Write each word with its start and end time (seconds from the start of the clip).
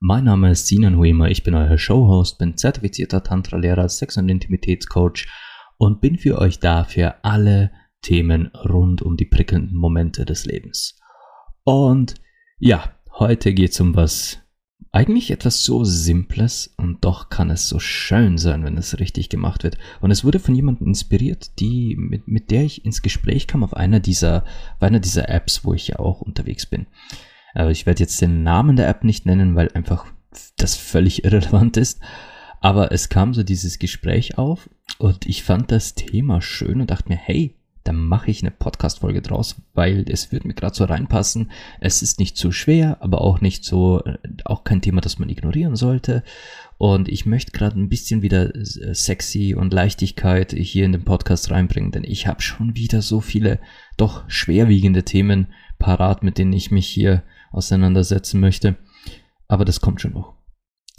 Mein 0.00 0.24
Name 0.24 0.50
ist 0.50 0.66
Sinan 0.66 0.98
Huema, 0.98 1.28
ich 1.28 1.44
bin 1.44 1.54
euer 1.54 1.78
Showhost, 1.78 2.38
bin 2.38 2.56
zertifizierter 2.56 3.22
Tantra-Lehrer, 3.22 3.88
Sex- 3.88 4.16
und 4.16 4.28
Intimitätscoach 4.28 5.26
und 5.78 6.00
bin 6.00 6.18
für 6.18 6.38
euch 6.38 6.58
da 6.58 6.84
für 6.84 7.24
alle 7.24 7.70
Themen 8.02 8.48
rund 8.48 9.02
um 9.02 9.16
die 9.16 9.24
prickelnden 9.24 9.76
Momente 9.76 10.24
des 10.24 10.44
Lebens. 10.44 11.00
Und 11.64 12.16
ja, 12.58 12.94
heute 13.18 13.54
geht 13.54 13.70
es 13.70 13.80
um 13.80 13.96
was 13.96 14.40
eigentlich 14.92 15.32
etwas 15.32 15.64
so 15.64 15.82
Simples 15.82 16.72
und 16.76 17.04
doch 17.04 17.28
kann 17.28 17.50
es 17.50 17.68
so 17.68 17.80
schön 17.80 18.38
sein, 18.38 18.62
wenn 18.62 18.76
es 18.76 19.00
richtig 19.00 19.28
gemacht 19.28 19.64
wird. 19.64 19.76
Und 20.00 20.12
es 20.12 20.22
wurde 20.22 20.38
von 20.38 20.54
jemandem 20.54 20.86
inspiriert, 20.86 21.58
die, 21.58 21.96
mit, 21.98 22.28
mit 22.28 22.50
der 22.52 22.64
ich 22.64 22.84
ins 22.84 23.02
Gespräch 23.02 23.48
kam 23.48 23.64
auf 23.64 23.74
einer 23.74 23.98
dieser, 23.98 24.44
auf 24.76 24.82
einer 24.82 25.00
dieser 25.00 25.28
Apps, 25.28 25.64
wo 25.64 25.74
ich 25.74 25.88
ja 25.88 25.98
auch 25.98 26.20
unterwegs 26.20 26.66
bin. 26.66 26.86
Aber 27.54 27.70
ich 27.70 27.86
werde 27.86 28.00
jetzt 28.00 28.20
den 28.20 28.42
Namen 28.42 28.76
der 28.76 28.88
App 28.88 29.04
nicht 29.04 29.26
nennen, 29.26 29.54
weil 29.54 29.70
einfach 29.72 30.06
das 30.56 30.74
völlig 30.74 31.24
irrelevant 31.24 31.76
ist. 31.76 32.00
Aber 32.60 32.92
es 32.92 33.08
kam 33.08 33.34
so 33.34 33.42
dieses 33.42 33.78
Gespräch 33.78 34.38
auf 34.38 34.70
und 34.98 35.26
ich 35.26 35.42
fand 35.42 35.70
das 35.70 35.94
Thema 35.94 36.40
schön 36.40 36.80
und 36.80 36.90
dachte 36.90 37.10
mir, 37.10 37.16
hey, 37.16 37.56
dann 37.84 37.96
mache 37.96 38.30
ich 38.30 38.40
eine 38.40 38.50
Podcast-Folge 38.50 39.20
draus, 39.20 39.56
weil 39.74 40.06
es 40.08 40.32
wird 40.32 40.46
mir 40.46 40.54
gerade 40.54 40.74
so 40.74 40.84
reinpassen. 40.84 41.50
Es 41.80 42.00
ist 42.00 42.18
nicht 42.18 42.36
zu 42.38 42.50
schwer, 42.50 42.96
aber 43.00 43.20
auch 43.20 43.42
nicht 43.42 43.64
so, 43.64 44.02
äh, 44.04 44.16
auch 44.46 44.64
kein 44.64 44.80
Thema, 44.80 45.02
das 45.02 45.18
man 45.18 45.28
ignorieren 45.28 45.76
sollte. 45.76 46.22
Und 46.78 47.08
ich 47.08 47.26
möchte 47.26 47.52
gerade 47.52 47.78
ein 47.78 47.90
bisschen 47.90 48.22
wieder 48.22 48.54
äh, 48.54 48.94
sexy 48.94 49.54
und 49.54 49.74
Leichtigkeit 49.74 50.52
hier 50.52 50.86
in 50.86 50.92
den 50.92 51.04
Podcast 51.04 51.50
reinbringen, 51.50 51.92
denn 51.92 52.04
ich 52.04 52.26
habe 52.26 52.40
schon 52.40 52.74
wieder 52.74 53.02
so 53.02 53.20
viele 53.20 53.60
doch 53.98 54.24
schwerwiegende 54.28 55.04
Themen 55.04 55.48
parat, 55.78 56.22
mit 56.22 56.38
denen 56.38 56.54
ich 56.54 56.70
mich 56.70 56.86
hier 56.86 57.22
auseinandersetzen 57.54 58.40
möchte. 58.40 58.76
Aber 59.48 59.64
das 59.64 59.80
kommt 59.80 60.00
schon 60.00 60.12
noch. 60.12 60.34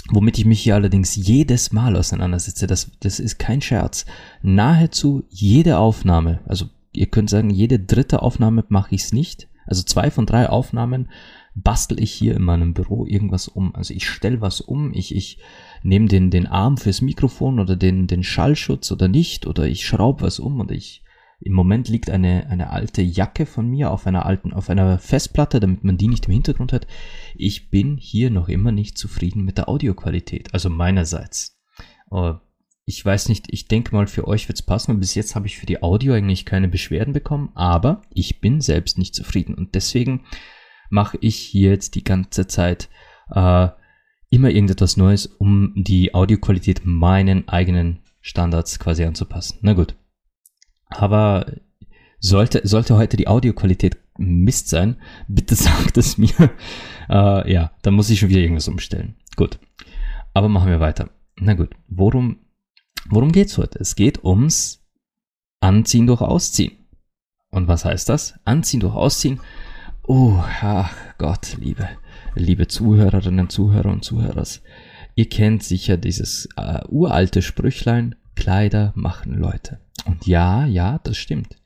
Womit 0.09 0.37
ich 0.37 0.45
mich 0.45 0.61
hier 0.61 0.75
allerdings 0.75 1.15
jedes 1.15 1.71
Mal 1.71 1.95
auseinandersetze, 1.95 2.67
das, 2.67 2.91
das 2.99 3.19
ist 3.19 3.39
kein 3.39 3.61
Scherz. 3.61 4.05
Nahezu 4.43 5.23
jede 5.29 5.79
Aufnahme, 5.79 6.41
also 6.45 6.65
ihr 6.93 7.07
könnt 7.07 7.29
sagen, 7.29 7.49
jede 7.49 7.79
dritte 7.79 8.21
Aufnahme 8.21 8.63
mache 8.69 8.93
ich 8.93 9.03
es 9.03 9.13
nicht. 9.13 9.47
Also 9.65 9.81
zwei 9.81 10.11
von 10.11 10.27
drei 10.27 10.47
Aufnahmen 10.47 11.09
bastel 11.55 11.99
ich 11.99 12.11
hier 12.11 12.35
in 12.35 12.43
meinem 12.43 12.73
Büro 12.73 13.05
irgendwas 13.05 13.47
um. 13.47 13.73
Also 13.75 13.93
ich 13.93 14.07
stelle 14.07 14.41
was 14.41 14.61
um, 14.61 14.93
ich, 14.93 15.15
ich 15.15 15.39
nehme 15.81 16.07
den, 16.07 16.29
den 16.29 16.45
Arm 16.45 16.77
fürs 16.77 17.01
Mikrofon 17.01 17.59
oder 17.59 17.75
den, 17.75 18.07
den 18.07 18.23
Schallschutz 18.23 18.91
oder 18.91 19.07
nicht, 19.07 19.47
oder 19.47 19.65
ich 19.65 19.87
schraube 19.87 20.21
was 20.21 20.39
um 20.39 20.59
und 20.59 20.71
ich 20.71 21.03
im 21.39 21.53
Moment 21.53 21.89
liegt 21.89 22.09
eine, 22.09 22.47
eine 22.49 22.69
alte 22.69 23.01
Jacke 23.01 23.45
von 23.45 23.67
mir 23.67 23.91
auf 23.91 24.07
einer 24.07 24.25
alten, 24.25 24.53
auf 24.53 24.69
einer 24.69 24.99
Festplatte, 24.99 25.59
damit 25.59 25.83
man 25.83 25.97
die 25.97 26.07
nicht 26.07 26.25
im 26.25 26.33
Hintergrund 26.33 26.73
hat. 26.73 26.87
Ich 27.35 27.69
bin 27.69 27.97
hier 27.97 28.29
noch 28.29 28.47
immer 28.47 28.71
nicht 28.71 28.97
zufrieden 28.97 29.43
mit 29.43 29.57
der 29.57 29.69
Audioqualität, 29.69 30.53
also 30.53 30.69
meinerseits. 30.69 31.59
Aber 32.09 32.41
ich 32.85 33.03
weiß 33.03 33.29
nicht, 33.29 33.47
ich 33.49 33.67
denke 33.67 33.95
mal, 33.95 34.07
für 34.07 34.27
euch 34.27 34.47
wird 34.47 34.59
es 34.59 34.65
passen. 34.65 34.99
Bis 34.99 35.15
jetzt 35.15 35.35
habe 35.35 35.47
ich 35.47 35.57
für 35.57 35.65
die 35.65 35.81
Audio 35.81 36.13
eigentlich 36.13 36.45
keine 36.45 36.67
Beschwerden 36.67 37.13
bekommen, 37.13 37.49
aber 37.55 38.03
ich 38.13 38.41
bin 38.41 38.61
selbst 38.61 38.97
nicht 38.97 39.15
zufrieden. 39.15 39.55
Und 39.55 39.75
deswegen 39.75 40.23
mache 40.89 41.17
ich 41.19 41.35
hier 41.35 41.71
jetzt 41.71 41.95
die 41.95 42.03
ganze 42.03 42.47
Zeit 42.47 42.89
äh, 43.31 43.69
immer 44.29 44.49
irgendetwas 44.49 44.97
Neues, 44.97 45.25
um 45.25 45.73
die 45.75 46.13
Audioqualität 46.13 46.81
meinen 46.85 47.47
eigenen 47.49 47.99
Standards 48.21 48.79
quasi 48.79 49.03
anzupassen. 49.03 49.59
Na 49.61 49.73
gut. 49.73 49.95
Aber 50.89 51.45
sollte, 52.19 52.61
sollte 52.67 52.95
heute 52.95 53.17
die 53.17 53.27
Audioqualität 53.27 53.97
Mist 54.17 54.69
sein, 54.69 54.97
bitte 55.27 55.55
sagt 55.55 55.97
es 55.97 56.17
mir. 56.17 56.51
äh, 57.09 57.51
ja, 57.51 57.71
dann 57.81 57.93
muss 57.93 58.09
ich 58.09 58.19
schon 58.19 58.29
wieder 58.29 58.41
irgendwas 58.41 58.67
umstellen. 58.67 59.15
Gut. 59.35 59.59
Aber 60.33 60.49
machen 60.49 60.69
wir 60.69 60.79
weiter. 60.79 61.09
Na 61.37 61.53
gut, 61.53 61.69
worum 61.87 62.39
Worum 63.07 63.31
geht's 63.31 63.57
heute? 63.59 63.77
Es 63.79 63.95
geht 63.95 64.23
ums 64.23 64.83
Anziehen 65.59 66.07
durch 66.07 66.21
Ausziehen. 66.21 66.87
Und 67.51 67.67
was 67.67 67.85
heißt 67.85 68.09
das? 68.09 68.39
Anziehen 68.45 68.79
durch 68.79 68.95
Ausziehen. 68.95 69.39
Oh, 70.03 70.43
ach 70.61 70.91
Gott, 71.19 71.55
liebe, 71.59 71.87
liebe 72.33 72.67
Zuhörerinnen, 72.67 73.49
Zuhörer 73.49 73.91
und 73.91 74.03
Zuhörers. 74.03 74.63
Ihr 75.13 75.29
kennt 75.29 75.63
sicher 75.63 75.97
dieses 75.97 76.49
äh, 76.57 76.81
uralte 76.89 77.43
Sprüchlein, 77.43 78.15
Kleider 78.35 78.91
machen 78.95 79.33
Leute. 79.33 79.79
Und 80.05 80.25
ja, 80.27 80.65
ja, 80.65 80.99
das 80.99 81.17
stimmt. 81.17 81.57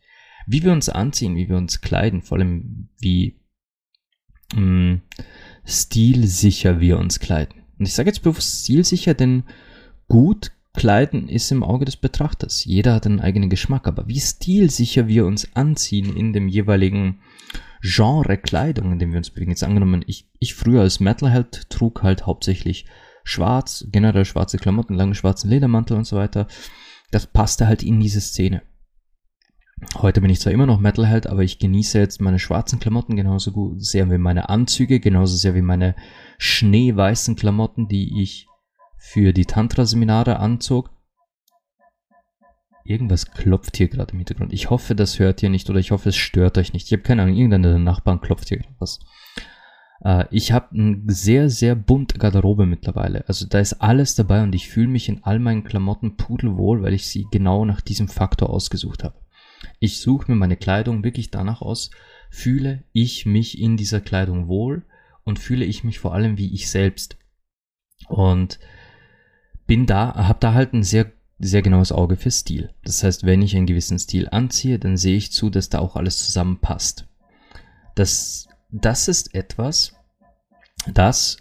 Wie 0.47 0.63
wir 0.63 0.71
uns 0.71 0.89
anziehen, 0.89 1.35
wie 1.35 1.49
wir 1.49 1.57
uns 1.57 1.81
kleiden, 1.81 2.21
vor 2.21 2.37
allem 2.37 2.89
wie 2.99 3.39
mh, 4.55 4.61
mm, 4.61 5.01
stilsicher 5.65 6.79
wir 6.79 6.97
uns 6.97 7.19
kleiden. 7.19 7.63
Und 7.77 7.85
ich 7.87 7.93
sage 7.93 8.09
jetzt 8.09 8.23
bewusst 8.23 8.63
stilsicher, 8.63 9.13
denn 9.13 9.43
gut 10.07 10.51
Kleiden 10.73 11.27
ist 11.27 11.51
im 11.51 11.63
Auge 11.63 11.85
des 11.85 11.97
Betrachters. 11.97 12.63
Jeder 12.63 12.93
hat 12.93 13.05
einen 13.05 13.19
eigenen 13.19 13.49
Geschmack, 13.49 13.87
aber 13.87 14.07
wie 14.07 14.19
stilsicher 14.19 15.07
wir 15.07 15.25
uns 15.25 15.55
anziehen 15.55 16.15
in 16.15 16.31
dem 16.31 16.47
jeweiligen 16.47 17.19
Genre 17.81 18.37
Kleidung, 18.37 18.93
in 18.93 18.99
dem 18.99 19.11
wir 19.11 19.17
uns 19.17 19.31
bewegen. 19.31 19.51
Jetzt 19.51 19.63
angenommen, 19.63 20.03
ich, 20.05 20.29
ich 20.39 20.53
früher 20.53 20.81
als 20.81 20.99
Metalhead 20.99 21.69
trug 21.69 22.03
halt 22.03 22.25
hauptsächlich 22.25 22.85
schwarz, 23.23 23.87
generell 23.91 24.25
schwarze 24.25 24.57
Klamotten, 24.57 24.93
lange 24.93 25.15
schwarzen 25.15 25.49
Ledermantel 25.49 25.97
und 25.97 26.05
so 26.05 26.15
weiter. 26.17 26.47
Das 27.11 27.25
passte 27.27 27.67
halt 27.67 27.83
in 27.83 27.99
diese 27.99 28.21
Szene. 28.21 28.61
Heute 29.97 30.19
bin 30.21 30.29
ich 30.29 30.41
zwar 30.41 30.51
immer 30.51 30.65
noch 30.65 30.79
Metalhead, 30.79 31.27
aber 31.27 31.43
ich 31.43 31.57
genieße 31.57 31.97
jetzt 31.99 32.19
meine 32.19 32.39
schwarzen 32.39 32.79
Klamotten 32.79 33.15
genauso 33.15 33.51
gut 33.51 33.81
sehr 33.83 34.11
wie 34.11 34.17
meine 34.17 34.49
Anzüge, 34.49 34.99
genauso 34.99 35.37
sehr 35.37 35.55
wie 35.55 35.61
meine 35.61 35.95
schneeweißen 36.37 37.35
Klamotten, 37.35 37.87
die 37.87 38.21
ich 38.21 38.47
für 38.97 39.31
die 39.31 39.45
Tantra-Seminare 39.45 40.39
anzog. 40.39 40.91
Irgendwas 42.83 43.31
klopft 43.31 43.77
hier 43.77 43.87
gerade 43.87 44.11
im 44.11 44.17
Hintergrund. 44.17 44.51
Ich 44.51 44.69
hoffe, 44.69 44.95
das 44.95 45.19
hört 45.19 45.41
ihr 45.41 45.49
nicht 45.49 45.69
oder 45.69 45.79
ich 45.79 45.91
hoffe, 45.91 46.09
es 46.09 46.17
stört 46.17 46.57
euch 46.57 46.73
nicht. 46.73 46.87
Ich 46.87 46.91
habe 46.91 47.03
keine 47.03 47.21
Ahnung, 47.21 47.35
irgendeiner 47.35 47.69
der 47.69 47.79
Nachbarn 47.79 48.19
klopft 48.19 48.49
hier 48.49 48.61
was. 48.79 48.99
Äh, 50.03 50.25
ich 50.31 50.51
habe 50.51 50.71
eine 50.73 51.01
sehr, 51.07 51.49
sehr 51.49 51.75
bunte 51.75 52.17
Garderobe 52.17 52.65
mittlerweile. 52.65 53.27
Also 53.27 53.45
da 53.47 53.59
ist 53.59 53.81
alles 53.81 54.15
dabei 54.15 54.43
und 54.43 54.53
ich 54.55 54.69
fühle 54.69 54.87
mich 54.87 55.09
in 55.09 55.23
all 55.23 55.39
meinen 55.39 55.63
Klamotten 55.63 56.17
pudelwohl, 56.17 56.81
weil 56.81 56.93
ich 56.93 57.07
sie 57.07 57.27
genau 57.31 57.65
nach 57.65 57.81
diesem 57.81 58.07
Faktor 58.07 58.49
ausgesucht 58.49 59.03
habe. 59.03 59.15
Ich 59.79 59.99
suche 59.99 60.31
mir 60.31 60.37
meine 60.37 60.57
Kleidung 60.57 61.03
wirklich 61.03 61.31
danach 61.31 61.61
aus, 61.61 61.91
fühle 62.29 62.83
ich 62.93 63.25
mich 63.25 63.59
in 63.59 63.77
dieser 63.77 64.01
Kleidung 64.01 64.47
wohl 64.47 64.83
und 65.23 65.39
fühle 65.39 65.65
ich 65.65 65.83
mich 65.83 65.99
vor 65.99 66.13
allem 66.13 66.37
wie 66.37 66.53
ich 66.53 66.69
selbst. 66.69 67.17
Und 68.07 68.59
bin 69.67 69.85
da, 69.85 70.15
habe 70.15 70.39
da 70.39 70.53
halt 70.53 70.73
ein 70.73 70.83
sehr, 70.83 71.11
sehr 71.37 71.61
genaues 71.61 71.91
Auge 71.91 72.15
für 72.15 72.31
Stil. 72.31 72.73
Das 72.83 73.03
heißt, 73.03 73.25
wenn 73.25 73.41
ich 73.41 73.55
einen 73.55 73.65
gewissen 73.65 73.99
Stil 73.99 74.27
anziehe, 74.29 74.79
dann 74.79 74.97
sehe 74.97 75.17
ich 75.17 75.31
zu, 75.31 75.49
dass 75.49 75.69
da 75.69 75.79
auch 75.79 75.95
alles 75.95 76.23
zusammenpasst. 76.25 77.07
Das, 77.95 78.48
das 78.71 79.07
ist 79.07 79.33
etwas, 79.33 79.95
das, 80.87 81.37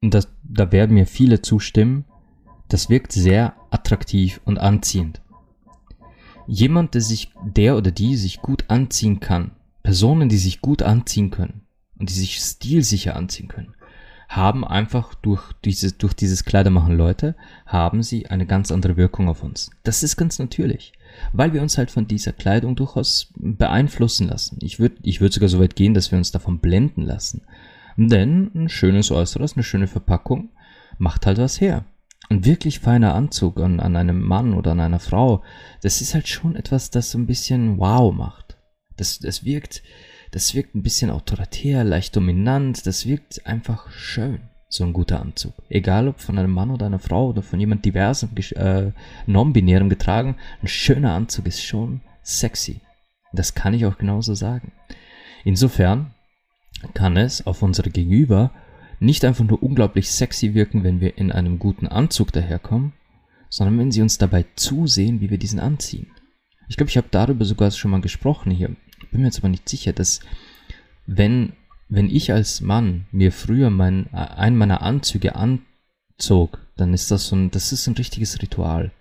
das, 0.00 0.28
da 0.42 0.72
werden 0.72 0.94
mir 0.94 1.06
viele 1.06 1.42
zustimmen, 1.42 2.04
das 2.68 2.88
wirkt 2.88 3.12
sehr 3.12 3.54
attraktiv 3.70 4.40
und 4.44 4.58
anziehend. 4.58 5.20
Jemand, 6.46 6.94
der 6.94 7.00
sich, 7.00 7.32
der 7.44 7.76
oder 7.76 7.90
die 7.90 8.16
sich 8.16 8.40
gut 8.40 8.64
anziehen 8.68 9.20
kann, 9.20 9.52
Personen, 9.82 10.28
die 10.28 10.38
sich 10.38 10.60
gut 10.60 10.82
anziehen 10.82 11.30
können 11.30 11.66
und 11.98 12.08
die 12.08 12.14
sich 12.14 12.36
stilsicher 12.36 13.16
anziehen 13.16 13.48
können, 13.48 13.74
haben 14.28 14.64
einfach 14.64 15.14
durch, 15.14 15.52
diese, 15.64 15.92
durch 15.92 16.14
dieses 16.14 16.44
Kleidermachen 16.44 16.96
Leute, 16.96 17.36
haben 17.66 18.02
sie 18.02 18.28
eine 18.28 18.46
ganz 18.46 18.72
andere 18.72 18.96
Wirkung 18.96 19.28
auf 19.28 19.42
uns. 19.42 19.70
Das 19.82 20.02
ist 20.02 20.16
ganz 20.16 20.38
natürlich, 20.38 20.92
weil 21.32 21.52
wir 21.52 21.62
uns 21.62 21.78
halt 21.78 21.90
von 21.90 22.06
dieser 22.06 22.32
Kleidung 22.32 22.76
durchaus 22.76 23.32
beeinflussen 23.36 24.28
lassen. 24.28 24.58
Ich 24.62 24.78
würde 24.78 24.96
ich 25.02 25.20
würd 25.20 25.32
sogar 25.32 25.48
so 25.48 25.60
weit 25.60 25.76
gehen, 25.76 25.94
dass 25.94 26.10
wir 26.10 26.18
uns 26.18 26.32
davon 26.32 26.58
blenden 26.58 27.02
lassen. 27.02 27.42
Denn 27.96 28.50
ein 28.54 28.68
schönes 28.68 29.10
Äußeres, 29.10 29.54
eine 29.54 29.62
schöne 29.62 29.86
Verpackung 29.86 30.50
macht 30.98 31.26
halt 31.26 31.38
was 31.38 31.60
her. 31.60 31.84
Ein 32.30 32.44
wirklich 32.44 32.80
feiner 32.80 33.14
Anzug 33.14 33.60
an, 33.60 33.80
an 33.80 33.96
einem 33.96 34.22
Mann 34.22 34.54
oder 34.54 34.72
an 34.72 34.80
einer 34.80 35.00
Frau, 35.00 35.42
das 35.82 36.00
ist 36.00 36.14
halt 36.14 36.28
schon 36.28 36.56
etwas, 36.56 36.90
das 36.90 37.10
so 37.10 37.18
ein 37.18 37.26
bisschen 37.26 37.78
wow 37.78 38.14
macht. 38.14 38.56
Das, 38.96 39.18
das 39.18 39.44
wirkt, 39.44 39.82
das 40.30 40.54
wirkt 40.54 40.74
ein 40.74 40.82
bisschen 40.82 41.10
autoritär, 41.10 41.84
leicht 41.84 42.16
dominant, 42.16 42.86
das 42.86 43.06
wirkt 43.06 43.46
einfach 43.46 43.90
schön. 43.90 44.40
So 44.72 44.84
ein 44.84 44.94
guter 44.94 45.20
Anzug. 45.20 45.52
Egal 45.68 46.08
ob 46.08 46.20
von 46.20 46.38
einem 46.38 46.52
Mann 46.52 46.70
oder 46.70 46.86
einer 46.86 46.98
Frau 46.98 47.28
oder 47.28 47.42
von 47.42 47.60
jemand 47.60 47.84
diversem, 47.84 48.30
äh, 48.56 48.92
non-binärem 49.26 49.90
getragen, 49.90 50.36
ein 50.62 50.68
schöner 50.68 51.12
Anzug 51.12 51.46
ist 51.46 51.62
schon 51.62 52.00
sexy. 52.22 52.80
Das 53.34 53.54
kann 53.54 53.74
ich 53.74 53.84
auch 53.84 53.98
genauso 53.98 54.34
sagen. 54.34 54.72
Insofern 55.44 56.14
kann 56.94 57.18
es 57.18 57.46
auf 57.46 57.62
unsere 57.62 57.90
Gegenüber 57.90 58.50
nicht 58.98 59.24
einfach 59.26 59.44
nur 59.44 59.62
unglaublich 59.62 60.10
sexy 60.10 60.54
wirken, 60.54 60.84
wenn 60.84 61.00
wir 61.00 61.18
in 61.18 61.30
einem 61.30 61.58
guten 61.58 61.86
Anzug 61.86 62.32
daherkommen, 62.32 62.94
sondern 63.50 63.78
wenn 63.78 63.92
sie 63.92 64.00
uns 64.00 64.16
dabei 64.16 64.46
zusehen, 64.56 65.20
wie 65.20 65.28
wir 65.28 65.38
diesen 65.38 65.60
anziehen. 65.60 66.06
Ich 66.68 66.78
glaube, 66.78 66.88
ich 66.88 66.96
habe 66.96 67.08
darüber 67.10 67.44
sogar 67.44 67.70
schon 67.72 67.90
mal 67.90 68.00
gesprochen 68.00 68.50
hier. 68.50 68.68
Bin 69.10 69.20
mir 69.20 69.26
jetzt 69.26 69.40
aber 69.40 69.50
nicht 69.50 69.68
sicher, 69.68 69.92
dass 69.92 70.20
wenn 71.06 71.52
wenn 71.92 72.08
ich 72.08 72.32
als 72.32 72.62
Mann 72.62 73.04
mir 73.12 73.32
früher 73.32 73.68
mein, 73.68 74.12
einen 74.14 74.56
meiner 74.56 74.80
Anzüge 74.80 75.34
anzog, 75.36 76.58
dann 76.74 76.94
ist 76.94 77.10
das 77.10 77.26
so 77.26 77.36
ein, 77.36 77.50
das 77.50 77.70
ist 77.70 77.86
ein 77.86 77.94
richtiges 77.94 78.40
Ritual. 78.40 78.92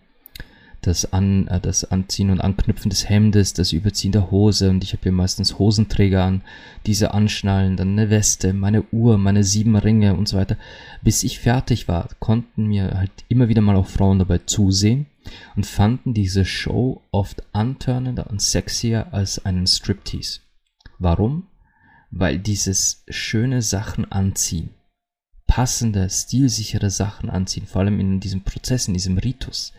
Das, 0.81 1.13
An, 1.13 1.47
äh, 1.47 1.61
das 1.61 1.85
Anziehen 1.85 2.31
und 2.31 2.41
Anknüpfen 2.41 2.89
des 2.89 3.07
Hemdes, 3.07 3.53
das 3.53 3.71
Überziehen 3.71 4.11
der 4.11 4.29
Hose 4.29 4.69
und 4.69 4.83
ich 4.83 4.91
habe 4.91 5.03
hier 5.03 5.13
meistens 5.13 5.57
Hosenträger 5.57 6.23
an, 6.23 6.41
diese 6.85 7.13
anschnallen, 7.13 7.77
dann 7.77 7.91
eine 7.91 8.09
Weste, 8.09 8.51
meine 8.51 8.83
Uhr, 8.91 9.17
meine 9.17 9.45
sieben 9.45 9.77
Ringe 9.77 10.15
und 10.15 10.27
so 10.27 10.35
weiter. 10.35 10.57
Bis 11.01 11.23
ich 11.23 11.39
fertig 11.39 11.87
war, 11.87 12.09
konnten 12.19 12.65
mir 12.65 12.91
halt 12.97 13.11
immer 13.29 13.47
wieder 13.47 13.61
mal 13.61 13.77
auch 13.77 13.87
Frauen 13.87 14.19
dabei 14.19 14.39
zusehen 14.39 15.05
und 15.55 15.65
fanden 15.65 16.13
diese 16.13 16.43
Show 16.43 17.01
oft 17.11 17.41
antörnender 17.53 18.29
und 18.29 18.41
sexier 18.41 19.13
als 19.13 19.45
einen 19.45 19.65
Striptease. 19.65 20.41
Warum? 20.99 21.47
Weil 22.11 22.37
dieses 22.37 23.03
schöne 23.09 23.61
Sachen 23.61 24.11
anziehen, 24.11 24.69
passende, 25.47 26.09
stilsichere 26.09 26.89
Sachen 26.89 27.29
anziehen, 27.29 27.65
vor 27.65 27.81
allem 27.81 27.99
in 27.99 28.19
diesem 28.19 28.43
Prozess, 28.43 28.87
in 28.87 28.93
diesem 28.93 29.17
Ritus, 29.17 29.73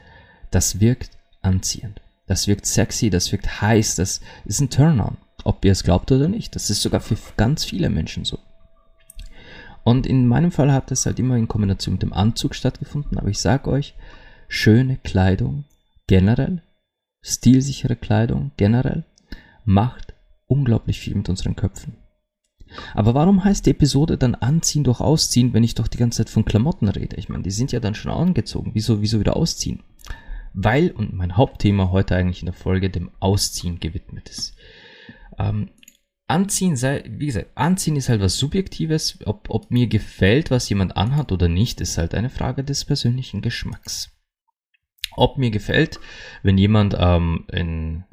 das 0.50 0.81
wirkt 0.81 1.11
anziehend. 1.43 2.00
Das 2.26 2.46
wirkt 2.46 2.67
sexy, 2.67 3.11
das 3.11 3.31
wirkt 3.32 3.61
heiß, 3.61 3.96
das 3.96 4.20
ist 4.44 4.61
ein 4.61 4.70
Turn-on. 4.70 5.17
Ob 5.44 5.64
ihr 5.64 5.73
es 5.73 5.82
glaubt 5.82 6.12
oder 6.12 6.29
nicht. 6.29 6.55
Das 6.55 6.70
ist 6.70 6.82
sogar 6.82 7.00
für 7.00 7.17
ganz 7.37 7.64
viele 7.64 7.90
Menschen 7.90 8.25
so. 8.25 8.38
Und 9.82 10.06
in 10.06 10.28
meinem 10.28 10.52
Fall 10.52 10.73
hat 10.73 10.93
es 10.93 11.05
halt 11.05 11.19
immer 11.19 11.37
in 11.37 11.49
Kombination 11.49 11.94
mit 11.94 12.02
dem 12.02 12.12
Anzug 12.12 12.55
stattgefunden, 12.55 13.19
aber 13.19 13.28
ich 13.28 13.40
sag 13.40 13.67
euch, 13.67 13.94
schöne 14.46 14.96
Kleidung 14.99 15.64
generell, 16.06 16.62
stilsichere 17.23 17.96
Kleidung 17.96 18.52
generell, 18.56 19.05
macht 19.64 20.14
unglaublich 20.46 21.00
viel 21.00 21.17
mit 21.17 21.28
unseren 21.28 21.56
Köpfen. 21.56 21.96
Aber 22.94 23.14
warum 23.14 23.44
heißt 23.44 23.66
die 23.66 23.70
Episode 23.70 24.19
dann 24.19 24.34
Anziehen 24.34 24.84
durch 24.84 25.00
Ausziehen, 25.00 25.52
wenn 25.52 25.64
ich 25.64 25.74
doch 25.74 25.88
die 25.88 25.98
ganze 25.98 26.19
Zeit 26.19 26.30
von 26.30 26.44
Klamotten 26.44 26.88
rede? 26.88 27.16
Ich 27.16 27.28
meine, 27.28 27.42
die 27.42 27.50
sind 27.50 27.72
ja 27.72 27.80
dann 27.80 27.94
schon 27.94 28.12
angezogen. 28.12 28.72
Wieso, 28.74 29.00
wieso 29.00 29.20
wieder 29.20 29.36
ausziehen? 29.36 29.82
Weil, 30.54 30.90
und 30.90 31.14
mein 31.14 31.36
Hauptthema 31.36 31.90
heute 31.90 32.16
eigentlich 32.16 32.42
in 32.42 32.46
der 32.46 32.54
Folge 32.54 32.90
dem 32.90 33.10
Ausziehen 33.20 33.80
gewidmet 33.80 34.28
ist. 34.28 34.54
Ähm, 35.38 35.70
Anziehen 36.28 36.76
sei, 36.76 37.04
wie 37.08 37.26
gesagt, 37.26 37.50
Anziehen 37.56 37.96
ist 37.96 38.08
halt 38.08 38.20
was 38.20 38.38
Subjektives. 38.38 39.18
Ob, 39.26 39.50
ob 39.50 39.70
mir 39.70 39.86
gefällt, 39.86 40.50
was 40.50 40.68
jemand 40.68 40.96
anhat 40.96 41.32
oder 41.32 41.48
nicht, 41.48 41.80
ist 41.80 41.98
halt 41.98 42.14
eine 42.14 42.30
Frage 42.30 42.64
des 42.64 42.84
persönlichen 42.84 43.42
Geschmacks. 43.42 44.10
Ob 45.14 45.36
mir 45.36 45.50
gefällt, 45.50 46.00
wenn 46.42 46.56
jemand 46.56 46.96
ähm, 46.98 47.44
in 47.52 48.04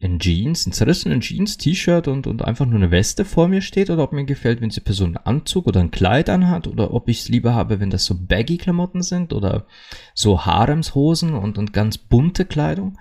in 0.00 0.18
Jeans, 0.18 0.64
in 0.64 0.72
zerrissenen 0.72 1.20
Jeans, 1.20 1.58
T-Shirt 1.58 2.08
und, 2.08 2.26
und 2.26 2.42
einfach 2.42 2.64
nur 2.64 2.76
eine 2.76 2.90
Weste 2.90 3.26
vor 3.26 3.48
mir 3.48 3.60
steht 3.60 3.90
oder 3.90 4.02
ob 4.02 4.12
mir 4.12 4.24
gefällt, 4.24 4.62
wenn 4.62 4.70
diese 4.70 4.80
Person 4.80 5.14
einen 5.14 5.26
Anzug 5.26 5.66
oder 5.66 5.80
ein 5.80 5.90
Kleid 5.90 6.30
anhat 6.30 6.66
oder 6.66 6.94
ob 6.94 7.08
ich 7.10 7.20
es 7.20 7.28
lieber 7.28 7.54
habe, 7.54 7.80
wenn 7.80 7.90
das 7.90 8.06
so 8.06 8.16
baggy 8.18 8.56
Klamotten 8.56 9.02
sind 9.02 9.34
oder 9.34 9.66
so 10.14 10.46
Haremshosen 10.46 11.34
und, 11.34 11.58
und 11.58 11.74
ganz 11.74 11.98
bunte 11.98 12.46
Kleidung. 12.46 12.98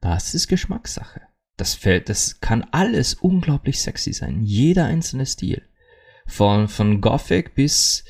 Das 0.00 0.34
ist 0.34 0.48
Geschmackssache. 0.48 1.20
Das 1.58 1.74
fällt, 1.74 2.08
das 2.08 2.40
kann 2.40 2.64
alles 2.70 3.12
unglaublich 3.12 3.80
sexy 3.80 4.14
sein. 4.14 4.42
Jeder 4.42 4.86
einzelne 4.86 5.26
Stil. 5.26 5.62
Von, 6.26 6.68
von 6.68 7.02
Gothic 7.02 7.54
bis, 7.54 8.04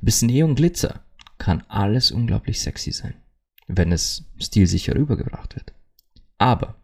bis 0.00 0.22
Neon 0.22 0.56
Glitzer 0.56 1.04
kann 1.38 1.62
alles 1.68 2.10
unglaublich 2.10 2.60
sexy 2.60 2.90
sein. 2.90 3.14
Wenn 3.68 3.92
es 3.92 4.24
stilsicher 4.38 4.96
rübergebracht 4.96 5.54
wird. 5.54 5.72
Aber 6.38 6.76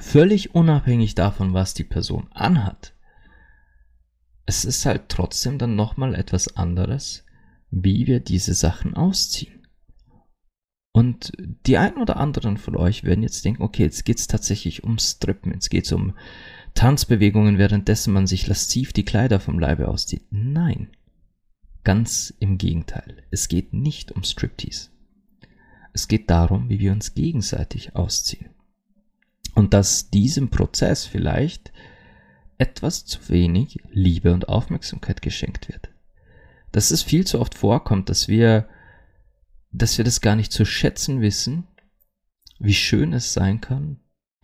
Völlig 0.00 0.54
unabhängig 0.54 1.14
davon, 1.14 1.54
was 1.54 1.74
die 1.74 1.84
Person 1.84 2.28
anhat. 2.32 2.94
Es 4.46 4.64
ist 4.64 4.84
halt 4.86 5.08
trotzdem 5.08 5.58
dann 5.58 5.74
nochmal 5.74 6.14
etwas 6.14 6.56
anderes, 6.56 7.24
wie 7.70 8.06
wir 8.06 8.20
diese 8.20 8.54
Sachen 8.54 8.94
ausziehen. 8.94 9.66
Und 10.92 11.32
die 11.66 11.76
einen 11.76 11.96
oder 11.96 12.18
anderen 12.18 12.56
von 12.56 12.76
euch 12.76 13.02
werden 13.02 13.22
jetzt 13.22 13.44
denken, 13.44 13.62
okay, 13.62 13.82
jetzt 13.82 14.04
geht's 14.04 14.28
tatsächlich 14.28 14.84
um 14.84 14.98
Strippen, 14.98 15.52
jetzt 15.52 15.68
geht's 15.68 15.90
um 15.90 16.14
Tanzbewegungen, 16.74 17.58
währenddessen 17.58 18.12
man 18.12 18.28
sich 18.28 18.46
lasziv 18.46 18.92
die 18.92 19.04
Kleider 19.04 19.40
vom 19.40 19.58
Leibe 19.58 19.88
auszieht. 19.88 20.22
Nein. 20.30 20.90
Ganz 21.82 22.32
im 22.38 22.58
Gegenteil. 22.58 23.24
Es 23.30 23.48
geht 23.48 23.72
nicht 23.72 24.12
um 24.12 24.22
Striptease. 24.22 24.90
Es 25.92 26.08
geht 26.08 26.30
darum, 26.30 26.68
wie 26.68 26.78
wir 26.78 26.92
uns 26.92 27.14
gegenseitig 27.14 27.96
ausziehen. 27.96 28.53
Und 29.54 29.72
dass 29.72 30.10
diesem 30.10 30.50
Prozess 30.50 31.04
vielleicht 31.04 31.72
etwas 32.58 33.04
zu 33.04 33.28
wenig 33.28 33.78
Liebe 33.90 34.32
und 34.32 34.48
Aufmerksamkeit 34.48 35.22
geschenkt 35.22 35.68
wird. 35.68 35.90
Dass 36.72 36.90
es 36.90 37.02
viel 37.02 37.26
zu 37.26 37.40
oft 37.40 37.54
vorkommt, 37.54 38.08
dass 38.08 38.28
wir, 38.28 38.68
dass 39.70 39.98
wir 39.98 40.04
das 40.04 40.20
gar 40.20 40.36
nicht 40.36 40.52
zu 40.52 40.64
schätzen 40.64 41.20
wissen, 41.20 41.68
wie 42.58 42.74
schön 42.74 43.12
es 43.12 43.32
sein 43.32 43.60
kann, 43.60 44.00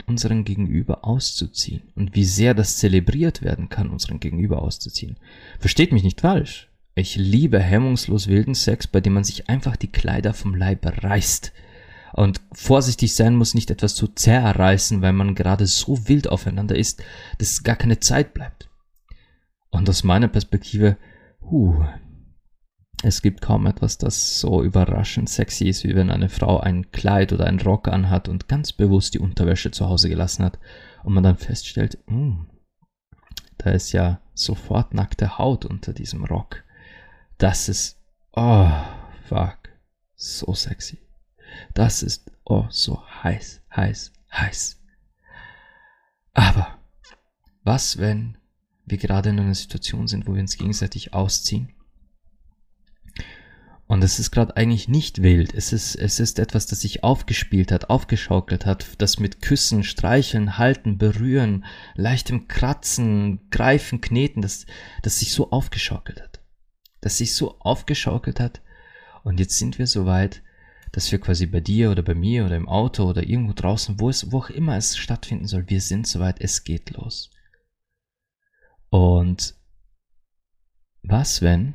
unseren 0.06 0.44
Gegenüber 0.44 1.04
auszuziehen 1.04 1.92
und 1.94 2.14
wie 2.14 2.24
sehr 2.24 2.54
das 2.54 2.78
zelebriert 2.78 3.42
werden 3.42 3.68
kann, 3.68 3.90
unseren 3.90 4.20
Gegenüber 4.20 4.62
auszuziehen. 4.62 5.18
Versteht 5.58 5.92
mich 5.92 6.02
nicht 6.02 6.20
falsch. 6.20 6.68
Ich 6.94 7.16
liebe 7.16 7.60
hemmungslos 7.60 8.26
wilden 8.26 8.54
Sex, 8.54 8.86
bei 8.86 9.00
dem 9.00 9.14
man 9.14 9.24
sich 9.24 9.48
einfach 9.48 9.76
die 9.76 9.90
Kleider 9.90 10.34
vom 10.34 10.54
Leib 10.54 10.84
reißt 10.84 11.52
und 12.12 12.40
vorsichtig 12.52 13.14
sein 13.14 13.36
muss, 13.36 13.54
nicht 13.54 13.70
etwas 13.70 13.94
zu 13.94 14.08
zerreißen, 14.08 15.02
weil 15.02 15.12
man 15.12 15.34
gerade 15.34 15.66
so 15.66 16.08
wild 16.08 16.28
aufeinander 16.28 16.76
ist, 16.76 17.02
dass 17.38 17.62
gar 17.62 17.76
keine 17.76 18.00
Zeit 18.00 18.34
bleibt. 18.34 18.68
Und 19.70 19.88
aus 19.88 20.04
meiner 20.04 20.28
Perspektive, 20.28 20.96
huh, 21.40 21.84
es 23.02 23.22
gibt 23.22 23.40
kaum 23.40 23.66
etwas, 23.66 23.96
das 23.96 24.40
so 24.40 24.62
überraschend 24.62 25.30
sexy 25.30 25.68
ist, 25.68 25.84
wie 25.84 25.94
wenn 25.94 26.10
eine 26.10 26.28
Frau 26.28 26.60
ein 26.60 26.90
Kleid 26.90 27.32
oder 27.32 27.46
einen 27.46 27.60
Rock 27.60 27.88
anhat 27.88 28.28
und 28.28 28.48
ganz 28.48 28.72
bewusst 28.72 29.14
die 29.14 29.20
Unterwäsche 29.20 29.70
zu 29.70 29.86
Hause 29.88 30.08
gelassen 30.08 30.44
hat 30.44 30.58
und 31.02 31.14
man 31.14 31.22
dann 31.22 31.38
feststellt, 31.38 31.98
mm, 32.06 32.42
da 33.58 33.70
ist 33.70 33.92
ja 33.92 34.20
sofort 34.34 34.92
nackte 34.92 35.38
Haut 35.38 35.64
unter 35.64 35.92
diesem 35.92 36.24
Rock. 36.24 36.64
Das 37.38 37.68
ist, 37.68 38.02
oh, 38.32 38.70
fuck, 39.28 39.58
so 40.14 40.52
sexy. 40.52 40.98
Das 41.74 42.02
ist 42.02 42.30
oh 42.44 42.66
so 42.70 43.02
heiß, 43.22 43.62
heiß, 43.74 44.12
heiß. 44.32 44.80
Aber 46.34 46.78
was, 47.62 47.98
wenn 47.98 48.36
wir 48.86 48.98
gerade 48.98 49.30
in 49.30 49.40
einer 49.40 49.54
Situation 49.54 50.08
sind, 50.08 50.26
wo 50.26 50.34
wir 50.34 50.40
uns 50.40 50.56
gegenseitig 50.56 51.14
ausziehen? 51.14 51.74
Und 53.90 54.04
es 54.04 54.20
ist 54.20 54.30
gerade 54.30 54.56
eigentlich 54.56 54.86
nicht 54.86 55.20
wild. 55.20 55.52
Es 55.52 55.72
ist, 55.72 55.96
es 55.96 56.20
ist 56.20 56.38
etwas, 56.38 56.66
das 56.66 56.80
sich 56.80 57.02
aufgespielt 57.02 57.72
hat, 57.72 57.90
aufgeschaukelt 57.90 58.64
hat, 58.64 58.86
das 58.98 59.18
mit 59.18 59.42
Küssen, 59.42 59.82
Streicheln, 59.82 60.58
Halten, 60.58 60.96
Berühren, 60.96 61.64
leichtem 61.96 62.46
Kratzen, 62.46 63.50
Greifen, 63.50 64.00
Kneten, 64.00 64.42
das, 64.42 64.64
das 65.02 65.18
sich 65.18 65.32
so 65.32 65.50
aufgeschaukelt 65.50 66.22
hat. 66.22 66.40
Das 67.00 67.18
sich 67.18 67.34
so 67.34 67.58
aufgeschaukelt 67.58 68.38
hat. 68.38 68.62
Und 69.24 69.40
jetzt 69.40 69.58
sind 69.58 69.80
wir 69.80 69.88
so 69.88 70.06
weit, 70.06 70.44
dass 70.92 71.10
wir 71.12 71.20
quasi 71.20 71.46
bei 71.46 71.60
dir 71.60 71.90
oder 71.90 72.02
bei 72.02 72.14
mir 72.14 72.44
oder 72.44 72.56
im 72.56 72.68
Auto 72.68 73.04
oder 73.04 73.22
irgendwo 73.22 73.52
draußen, 73.52 74.00
wo 74.00 74.08
es, 74.08 74.32
wo 74.32 74.38
auch 74.38 74.50
immer 74.50 74.76
es 74.76 74.96
stattfinden 74.96 75.46
soll, 75.46 75.68
wir 75.68 75.80
sind 75.80 76.06
soweit, 76.06 76.40
es 76.40 76.64
geht 76.64 76.90
los. 76.90 77.30
Und 78.90 79.54
was 81.02 81.42
wenn, 81.42 81.74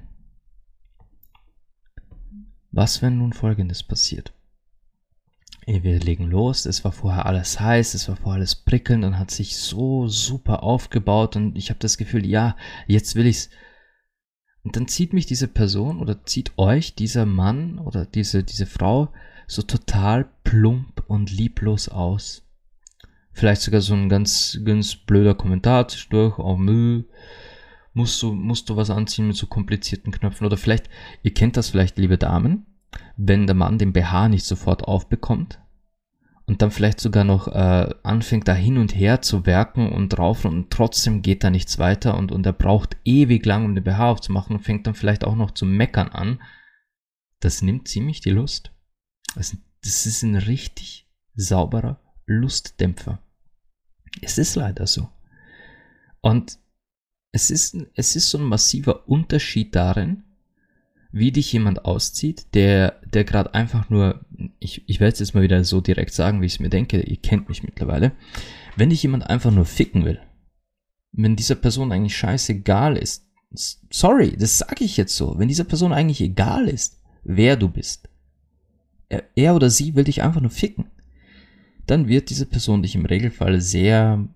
was 2.71 3.01
wenn 3.01 3.17
nun 3.17 3.31
Folgendes 3.31 3.83
passiert? 3.83 4.33
Wir 5.65 5.99
legen 5.99 6.29
los, 6.29 6.67
es 6.67 6.83
war 6.83 6.91
vorher 6.91 7.25
alles 7.25 7.59
heiß, 7.59 7.95
es 7.95 8.07
war 8.07 8.17
vorher 8.17 8.35
alles 8.35 8.53
prickelnd 8.53 9.03
und 9.03 9.17
hat 9.17 9.31
sich 9.31 9.57
so 9.57 10.07
super 10.07 10.61
aufgebaut 10.61 11.35
und 11.35 11.57
ich 11.57 11.69
habe 11.69 11.79
das 11.79 11.97
Gefühl, 11.97 12.25
ja, 12.25 12.55
jetzt 12.85 13.15
will 13.15 13.25
ich's 13.25 13.49
und 14.65 14.75
dann 14.75 14.87
zieht 14.87 15.13
mich 15.13 15.27
diese 15.27 15.47
Person 15.47 15.99
oder 15.99 16.25
zieht 16.25 16.51
euch 16.57 16.95
dieser 16.95 17.27
Mann 17.27 17.77
oder 17.77 18.05
diese, 18.05 18.43
diese 18.43 18.65
Frau 18.65 19.09
so 19.47 19.61
total 19.61 20.27
plump 20.43 21.03
und 21.07 21.31
lieblos 21.31 21.87
aus. 21.87 22.41
Vielleicht 23.31 23.61
sogar 23.61 23.81
so 23.81 23.93
ein 23.93 24.09
ganz, 24.09 24.59
ganz 24.65 24.95
blöder 24.95 25.35
Kommentar 25.35 25.87
zwischendurch, 25.87 26.39
oh 26.39 26.57
Müll, 26.57 27.05
musst 27.93 28.21
du, 28.23 28.33
musst 28.33 28.67
du 28.69 28.75
was 28.75 28.89
anziehen 28.89 29.27
mit 29.27 29.35
so 29.35 29.45
komplizierten 29.45 30.11
Knöpfen. 30.11 30.47
Oder 30.47 30.57
vielleicht, 30.57 30.89
ihr 31.21 31.33
kennt 31.33 31.57
das 31.57 31.69
vielleicht, 31.69 31.99
liebe 31.99 32.17
Damen, 32.17 32.65
wenn 33.17 33.45
der 33.45 33.55
Mann 33.55 33.77
den 33.77 33.93
BH 33.93 34.29
nicht 34.29 34.45
sofort 34.45 34.83
aufbekommt 34.85 35.59
und 36.47 36.61
dann 36.61 36.71
vielleicht 36.71 36.99
sogar 36.99 37.23
noch 37.23 37.47
äh, 37.47 37.89
anfängt, 38.03 38.47
da 38.47 38.53
hin 38.53 38.77
und 38.77 38.95
her 38.95 39.21
zu 39.21 39.45
werken 39.45 39.91
und 39.91 40.09
drauf 40.09 40.45
und 40.45 40.69
trotzdem 40.69 41.21
geht 41.21 41.43
da 41.43 41.49
nichts 41.49 41.79
weiter 41.79 42.17
und, 42.17 42.31
und 42.31 42.45
er 42.45 42.53
braucht 42.53 42.97
ewig 43.03 43.45
lang, 43.45 43.65
um 43.65 43.75
den 43.75 43.83
BH 43.83 44.11
aufzumachen 44.11 44.55
und 44.55 44.61
fängt 44.61 44.85
dann 44.85 44.93
vielleicht 44.93 45.23
auch 45.23 45.35
noch 45.35 45.51
zu 45.51 45.65
meckern 45.65 46.09
an. 46.09 46.41
Das 47.39 47.61
nimmt 47.61 47.87
ziemlich 47.87 48.21
die 48.21 48.29
Lust. 48.29 48.71
Das, 49.35 49.57
das 49.83 50.05
ist 50.05 50.23
ein 50.23 50.35
richtig 50.35 51.09
sauberer 51.35 51.99
Lustdämpfer. 52.25 53.19
Es 54.21 54.37
ist 54.37 54.55
leider 54.55 54.87
so. 54.87 55.09
Und 56.21 56.59
es 57.31 57.49
ist, 57.49 57.75
es 57.95 58.15
ist 58.15 58.29
so 58.29 58.37
ein 58.37 58.45
massiver 58.45 59.07
Unterschied 59.09 59.75
darin, 59.75 60.23
wie 61.11 61.31
dich 61.31 61.51
jemand 61.53 61.85
auszieht, 61.85 62.53
der, 62.53 63.01
der 63.05 63.23
gerade 63.23 63.53
einfach 63.53 63.89
nur, 63.89 64.24
ich, 64.59 64.87
ich 64.87 64.99
werde 64.99 65.13
es 65.13 65.19
jetzt 65.19 65.35
mal 65.35 65.43
wieder 65.43 65.63
so 65.63 65.81
direkt 65.81 66.13
sagen, 66.13 66.41
wie 66.41 66.45
ich 66.45 66.53
es 66.53 66.59
mir 66.59 66.69
denke, 66.69 67.01
ihr 67.01 67.17
kennt 67.17 67.49
mich 67.49 67.63
mittlerweile, 67.63 68.11
wenn 68.75 68.89
dich 68.89 69.03
jemand 69.03 69.29
einfach 69.29 69.51
nur 69.51 69.65
ficken 69.65 70.05
will, 70.05 70.19
wenn 71.11 71.35
dieser 71.35 71.55
Person 71.55 71.91
eigentlich 71.91 72.17
scheißegal 72.17 72.97
ist, 72.97 73.25
sorry, 73.89 74.35
das 74.37 74.57
sage 74.57 74.83
ich 74.83 74.97
jetzt 74.97 75.15
so, 75.15 75.37
wenn 75.37 75.47
dieser 75.47 75.63
Person 75.63 75.93
eigentlich 75.93 76.21
egal 76.21 76.67
ist, 76.67 77.01
wer 77.23 77.55
du 77.55 77.69
bist, 77.69 78.09
er, 79.09 79.23
er 79.35 79.55
oder 79.55 79.69
sie 79.69 79.95
will 79.95 80.03
dich 80.03 80.23
einfach 80.23 80.41
nur 80.41 80.51
ficken, 80.51 80.85
dann 81.85 82.07
wird 82.07 82.29
diese 82.29 82.45
Person 82.45 82.81
dich 82.81 82.95
im 82.95 83.05
Regelfall 83.05 83.61
sehr 83.61 84.27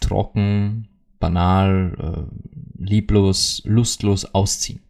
trocken, 0.00 0.88
banal, 1.18 2.30
äh, 2.30 2.82
lieblos, 2.82 3.62
lustlos 3.64 4.24
ausziehen. 4.24 4.80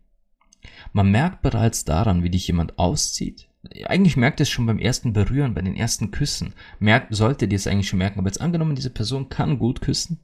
Man 0.92 1.10
merkt 1.10 1.42
bereits 1.42 1.84
daran, 1.84 2.22
wie 2.22 2.30
dich 2.30 2.46
jemand 2.46 2.78
auszieht. 2.78 3.50
Eigentlich 3.84 4.16
merkt 4.16 4.40
es 4.40 4.48
schon 4.48 4.66
beim 4.66 4.78
ersten 4.78 5.12
Berühren, 5.12 5.54
bei 5.54 5.60
den 5.60 5.76
ersten 5.76 6.10
Küssen. 6.10 6.54
Merkt, 6.78 7.14
sollte 7.14 7.46
dir 7.46 7.56
es 7.56 7.66
eigentlich 7.66 7.88
schon 7.88 7.98
merken. 7.98 8.18
Aber 8.18 8.28
jetzt 8.28 8.40
angenommen, 8.40 8.74
diese 8.74 8.90
Person 8.90 9.28
kann 9.28 9.58
gut 9.58 9.82
küssen. 9.82 10.20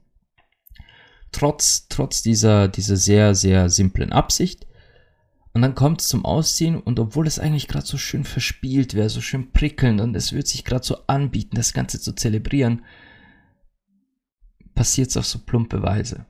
Trotz, 1.32 1.88
trotz 1.88 2.22
dieser, 2.22 2.68
dieser 2.68 2.96
sehr, 2.96 3.34
sehr 3.34 3.68
simplen 3.68 4.12
Absicht. 4.12 4.66
Und 5.52 5.62
dann 5.62 5.74
kommt 5.74 6.02
es 6.02 6.08
zum 6.08 6.24
Ausziehen 6.26 6.78
und 6.78 7.00
obwohl 7.00 7.26
es 7.26 7.38
eigentlich 7.38 7.66
gerade 7.66 7.86
so 7.86 7.96
schön 7.96 8.24
verspielt 8.24 8.92
wäre, 8.92 9.08
so 9.08 9.22
schön 9.22 9.52
prickelnd 9.52 10.02
und 10.02 10.14
es 10.14 10.34
wird 10.34 10.46
sich 10.46 10.66
gerade 10.66 10.84
so 10.84 10.98
anbieten, 11.06 11.56
das 11.56 11.72
Ganze 11.72 11.98
zu 11.98 12.12
zelebrieren, 12.12 12.84
passiert 14.74 15.08
es 15.08 15.16
auf 15.16 15.24
so 15.24 15.38
plumpe 15.38 15.82
Weise. 15.82 16.26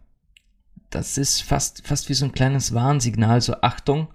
Das 0.90 1.18
ist 1.18 1.42
fast, 1.42 1.84
fast 1.84 2.08
wie 2.08 2.14
so 2.14 2.24
ein 2.24 2.30
kleines 2.30 2.72
Warnsignal, 2.72 3.40
so 3.40 3.54
Achtung, 3.62 4.14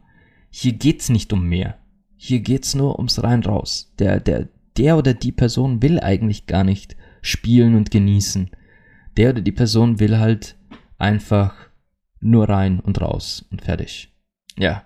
hier 0.50 0.72
geht's 0.72 1.10
nicht 1.10 1.34
um 1.34 1.46
mehr. 1.46 1.81
Hier 2.24 2.42
geht's 2.42 2.76
nur 2.76 3.00
ums 3.00 3.24
rein 3.24 3.44
raus. 3.44 3.96
Der, 3.98 4.20
der, 4.20 4.48
der 4.78 4.96
oder 4.96 5.16
die 5.16 5.32
Person 5.32 5.82
will 5.82 6.00
eigentlich 6.00 6.46
gar 6.46 6.64
nicht 6.64 6.96
spielen 7.24 7.74
und 7.74 7.90
genießen. 7.90 8.52
Der 9.18 9.32
oder 9.32 9.42
die 9.42 9.52
Person 9.52 10.00
will 10.00 10.20
halt 10.20 10.56
einfach 11.00 11.56
nur 12.20 12.48
rein 12.48 12.80
und 12.80 13.02
raus 13.02 13.44
und 13.50 13.64
fertig. 13.64 14.14
Ja. 14.56 14.86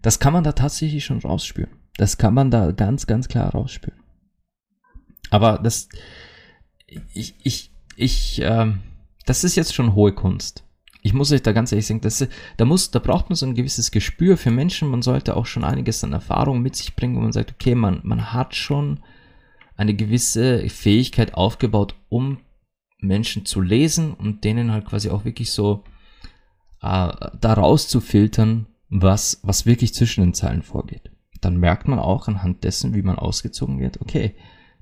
Das 0.00 0.20
kann 0.20 0.32
man 0.32 0.44
da 0.44 0.52
tatsächlich 0.52 1.04
schon 1.04 1.18
rausspüren. 1.18 1.72
Das 1.96 2.18
kann 2.18 2.34
man 2.34 2.52
da 2.52 2.70
ganz, 2.70 3.08
ganz 3.08 3.26
klar 3.26 3.50
rausspüren. 3.50 3.98
Aber 5.30 5.58
das, 5.58 5.88
ich, 7.14 7.34
ich, 7.42 7.72
ich, 7.96 8.40
ähm, 8.44 8.78
das 9.26 9.42
ist 9.42 9.56
jetzt 9.56 9.74
schon 9.74 9.96
hohe 9.96 10.12
Kunst 10.12 10.67
ich 11.02 11.14
muss 11.14 11.32
euch 11.32 11.42
da 11.42 11.52
ganz 11.52 11.72
ehrlich 11.72 11.86
sagen, 11.86 12.00
das, 12.00 12.26
da 12.56 12.64
muss, 12.64 12.90
da 12.90 12.98
braucht 12.98 13.30
man 13.30 13.36
so 13.36 13.46
ein 13.46 13.54
gewisses 13.54 13.90
Gespür 13.90 14.36
für 14.36 14.50
Menschen. 14.50 14.90
Man 14.90 15.02
sollte 15.02 15.36
auch 15.36 15.46
schon 15.46 15.64
einiges 15.64 16.02
an 16.02 16.12
Erfahrung 16.12 16.60
mit 16.60 16.76
sich 16.76 16.96
bringen, 16.96 17.16
wo 17.16 17.20
man 17.20 17.32
sagt, 17.32 17.52
okay, 17.52 17.74
man, 17.74 18.00
man 18.02 18.32
hat 18.32 18.54
schon 18.54 19.00
eine 19.76 19.94
gewisse 19.94 20.68
Fähigkeit 20.68 21.34
aufgebaut, 21.34 21.94
um 22.08 22.38
Menschen 23.00 23.46
zu 23.46 23.60
lesen 23.60 24.12
und 24.12 24.42
denen 24.42 24.72
halt 24.72 24.86
quasi 24.86 25.08
auch 25.08 25.24
wirklich 25.24 25.52
so 25.52 25.84
äh, 26.82 27.12
da 27.40 27.52
rauszufiltern, 27.54 28.66
was, 28.88 29.40
was 29.42 29.66
wirklich 29.66 29.94
zwischen 29.94 30.22
den 30.22 30.34
Zeilen 30.34 30.62
vorgeht. 30.62 31.10
Dann 31.40 31.58
merkt 31.58 31.86
man 31.86 32.00
auch 32.00 32.26
anhand 32.26 32.64
dessen, 32.64 32.94
wie 32.94 33.02
man 33.02 33.18
ausgezogen 33.18 33.78
wird, 33.78 34.00
okay, 34.00 34.34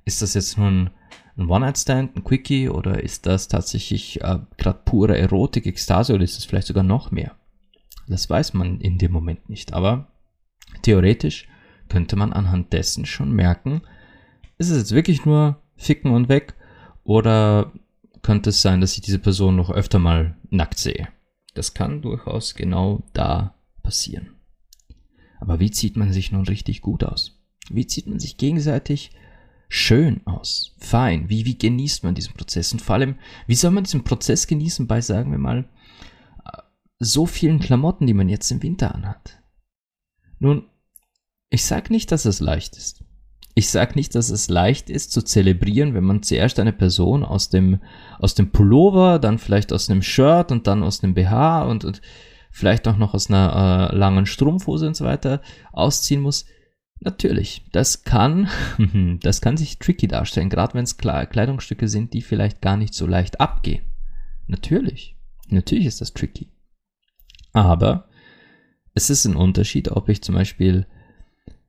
ist 0.07 0.23
das 0.23 0.33
jetzt 0.33 0.57
nun 0.57 0.91
ein 1.37 1.49
One-Night-Stand, 1.49 2.17
ein 2.17 2.25
Quickie 2.25 2.69
oder 2.69 3.03
ist 3.03 3.27
das 3.27 3.49
tatsächlich 3.49 4.23
äh, 4.23 4.39
gerade 4.57 4.81
pure 4.85 5.19
Erotik, 5.19 5.67
Ekstase 5.67 6.15
oder 6.15 6.25
ist 6.25 6.39
es 6.39 6.45
vielleicht 6.45 6.67
sogar 6.67 6.83
noch 6.83 7.11
mehr? 7.11 7.37
Das 8.09 8.31
weiß 8.31 8.55
man 8.55 8.81
in 8.81 8.99
dem 8.99 9.13
Moment 9.13 9.49
nicht, 9.49 9.73
aber 9.73 10.09
theoretisch 10.83 11.49
könnte 11.89 12.17
man 12.17 12.33
anhand 12.33 12.73
dessen 12.73 13.05
schon 13.05 13.33
merken, 13.33 13.83
ist 14.59 14.71
es 14.71 14.79
jetzt 14.79 14.93
wirklich 14.93 15.25
nur 15.25 15.61
ficken 15.77 16.13
und 16.13 16.29
weg 16.29 16.55
oder 17.05 17.73
könnte 18.23 18.51
es 18.51 18.63
sein, 18.63 18.81
dass 18.81 18.95
ich 18.95 19.03
diese 19.03 19.19
Person 19.19 19.57
noch 19.57 19.71
öfter 19.71 19.99
mal 19.99 20.37
nackt 20.51 20.79
sehe? 20.79 21.09
Das 21.55 21.75
kann 21.75 22.03
durchaus 22.03 22.55
genau 22.55 23.03
da 23.13 23.55
passieren. 23.83 24.31
Aber 25.39 25.61
wie 25.61 25.71
zieht 25.71 25.97
man 25.97 26.13
sich 26.13 26.33
nun 26.33 26.47
richtig 26.47 26.81
gut 26.81 27.05
aus? 27.05 27.39
Wie 27.69 27.87
zieht 27.87 28.07
man 28.07 28.19
sich 28.19 28.37
gegenseitig 28.37 29.11
schön 29.69 30.27
aus, 30.27 30.75
fein. 30.79 31.29
Wie, 31.29 31.45
wie 31.45 31.59
genießt 31.59 32.05
man 32.05 32.15
diesen 32.15 32.35
Prozess? 32.35 32.73
Und 32.73 32.83
vor 32.83 32.95
allem, 32.95 33.17
wie 33.47 33.55
soll 33.55 33.71
man 33.71 33.85
diesen 33.85 34.05
Prozess 34.05 34.47
genießen 34.47 34.87
bei, 34.87 35.01
sagen 35.01 35.31
wir 35.31 35.39
mal, 35.39 35.69
so 36.99 37.27
vielen 37.27 37.59
Klamotten, 37.59 38.07
die 38.07 38.15
man 38.15 38.29
jetzt 38.29 38.51
im 38.51 38.63
Winter 38.63 38.95
anhat? 38.95 39.43
Nun, 40.39 40.65
ich 41.51 41.65
sag 41.65 41.91
nicht, 41.91 42.13
dass 42.13 42.25
es 42.25 42.41
leicht 42.41 42.77
ist. 42.77 43.05
Ich 43.55 43.71
sag 43.71 43.97
nicht, 43.97 44.15
dass 44.15 44.29
es 44.29 44.51
leicht 44.51 44.91
ist 44.91 45.13
zu 45.13 45.23
zelebrieren, 45.23 45.95
wenn 45.95 46.05
man 46.05 46.23
zuerst 46.23 46.59
eine 46.59 46.75
Person 46.75 47.25
aus 47.25 47.49
dem, 47.49 47.81
aus 48.19 48.35
dem 48.35 48.53
Pullover, 48.53 49.19
dann 49.19 49.39
vielleicht 49.39 49.73
aus 49.73 49.89
einem 49.89 50.03
Shirt 50.03 50.53
und 50.53 50.67
dann 50.67 50.83
aus 50.83 51.03
einem 51.03 51.15
BH 51.15 51.63
und, 51.63 51.85
und 51.85 52.03
vielleicht 52.51 52.87
auch 52.87 52.99
noch 52.99 53.15
aus 53.15 53.31
einer 53.31 53.91
äh, 53.93 53.97
langen 53.97 54.27
Strumpfhose 54.27 54.87
und 54.87 54.97
so 54.97 55.07
weiter 55.07 55.41
ausziehen 55.73 56.21
muss. 56.21 56.45
Natürlich, 57.01 57.65
das 57.73 58.05
kann, 58.05 58.49
das 59.23 59.41
kann 59.41 59.57
sich 59.57 59.79
tricky 59.79 60.09
darstellen, 60.09 60.49
gerade 60.49 60.75
wenn 60.75 60.85
es 60.85 60.97
Kleidungsstücke 60.97 61.89
sind, 61.89 62.15
die 62.15 62.23
vielleicht 62.23 62.63
gar 62.63 62.77
nicht 62.77 62.95
so 62.95 63.07
leicht 63.07 63.41
abgehen. 63.41 63.85
Natürlich, 64.47 65.17
natürlich 65.49 65.87
ist 65.87 66.01
das 66.01 66.15
tricky. 66.15 66.49
Aber 67.53 68.09
es 68.95 69.11
ist 69.11 69.25
ein 69.27 69.37
Unterschied, 69.37 69.91
ob 69.91 70.09
ich 70.09 70.23
zum 70.23 70.35
Beispiel, 70.35 70.87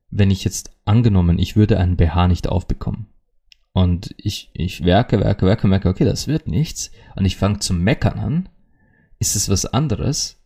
wenn 0.09 0.31
ich 0.31 0.43
jetzt 0.43 0.71
angenommen, 0.85 1.39
ich 1.39 1.55
würde 1.55 1.77
einen 1.77 1.97
BH 1.97 2.27
nicht 2.29 2.47
aufbekommen 2.47 3.07
und 3.73 4.15
ich, 4.17 4.49
ich 4.53 4.85
werke, 4.85 5.19
werke, 5.19 5.45
werke, 5.45 5.67
merke, 5.67 5.89
okay, 5.89 6.05
das 6.05 6.27
wird 6.27 6.47
nichts 6.47 6.91
und 7.15 7.25
ich 7.25 7.37
fange 7.37 7.59
zu 7.59 7.73
meckern 7.73 8.19
an, 8.19 8.49
ist 9.19 9.35
es 9.35 9.49
was 9.49 9.65
anderes, 9.65 10.41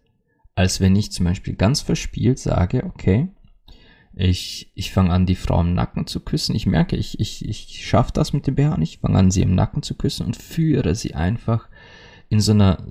als 0.55 0.79
wenn 0.79 0.95
ich 0.95 1.11
zum 1.11 1.25
Beispiel 1.25 1.55
ganz 1.55 1.81
verspielt 1.81 2.39
sage, 2.39 2.83
okay, 2.85 3.29
ich, 4.13 4.71
ich 4.75 4.91
fange 4.91 5.11
an, 5.11 5.25
die 5.25 5.35
Frau 5.35 5.61
im 5.61 5.73
Nacken 5.73 6.05
zu 6.05 6.19
küssen. 6.19 6.55
Ich 6.55 6.65
merke, 6.65 6.95
ich, 6.95 7.19
ich, 7.19 7.47
ich 7.47 7.85
schaffe 7.85 8.11
das 8.13 8.33
mit 8.33 8.45
dem 8.45 8.55
BH 8.55 8.77
nicht. 8.77 8.95
Ich 8.95 8.99
fange 8.99 9.17
an, 9.17 9.31
sie 9.31 9.41
im 9.41 9.55
Nacken 9.55 9.83
zu 9.83 9.95
küssen 9.95 10.25
und 10.25 10.35
führe 10.35 10.95
sie 10.95 11.15
einfach 11.15 11.69
in 12.29 12.41
so 12.41 12.51
einer 12.51 12.83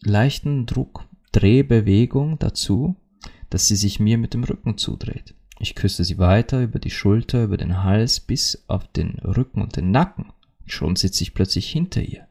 leichten 0.00 0.66
Druckdrehbewegung 0.66 2.38
dazu, 2.38 2.96
dass 3.50 3.68
sie 3.68 3.76
sich 3.76 4.00
mir 4.00 4.18
mit 4.18 4.34
dem 4.34 4.44
Rücken 4.44 4.76
zudreht. 4.76 5.34
Ich 5.60 5.76
küsse 5.76 6.02
sie 6.02 6.18
weiter 6.18 6.62
über 6.62 6.80
die 6.80 6.90
Schulter, 6.90 7.44
über 7.44 7.56
den 7.56 7.84
Hals 7.84 8.18
bis 8.18 8.64
auf 8.66 8.88
den 8.88 9.20
Rücken 9.20 9.62
und 9.62 9.76
den 9.76 9.92
Nacken. 9.92 10.32
Schon 10.66 10.96
sitze 10.96 11.22
ich 11.22 11.34
plötzlich 11.34 11.70
hinter 11.70 12.02
ihr. 12.02 12.26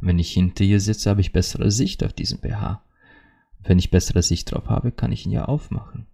Wenn 0.00 0.18
ich 0.20 0.32
hinter 0.32 0.62
ihr 0.62 0.80
sitze, 0.80 1.10
habe 1.10 1.22
ich 1.22 1.32
bessere 1.32 1.72
Sicht 1.72 2.04
auf 2.04 2.12
diesen 2.12 2.38
BH. 2.38 2.82
Wenn 3.64 3.78
ich 3.78 3.90
bessere 3.90 4.22
Sicht 4.22 4.52
drauf 4.52 4.68
habe, 4.68 4.92
kann 4.92 5.10
ich 5.10 5.26
ihn 5.26 5.32
ja 5.32 5.46
aufmachen 5.46 6.06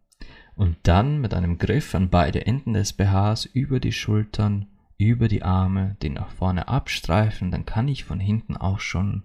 und 0.60 0.76
dann 0.82 1.22
mit 1.22 1.32
einem 1.32 1.56
Griff 1.56 1.94
an 1.94 2.10
beide 2.10 2.44
Enden 2.44 2.74
des 2.74 2.92
BHs 2.92 3.46
über 3.46 3.80
die 3.80 3.92
Schultern, 3.92 4.66
über 4.98 5.26
die 5.26 5.42
Arme, 5.42 5.96
den 6.02 6.12
nach 6.12 6.28
vorne 6.28 6.68
abstreifen, 6.68 7.50
dann 7.50 7.64
kann 7.64 7.88
ich 7.88 8.04
von 8.04 8.20
hinten 8.20 8.58
auch 8.58 8.78
schon, 8.78 9.22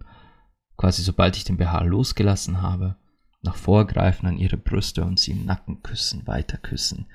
quasi 0.78 1.02
sobald 1.02 1.36
ich 1.36 1.44
den 1.44 1.58
BH 1.58 1.82
losgelassen 1.82 2.62
habe, 2.62 2.96
nach 3.42 3.58
vorgreifen 3.58 4.30
an 4.30 4.38
ihre 4.38 4.56
Brüste 4.56 5.04
und 5.04 5.20
sie 5.20 5.32
im 5.32 5.44
Nacken 5.44 5.84
küssen, 5.84 6.26
weiter 6.26 6.58
küssen, 6.58 7.06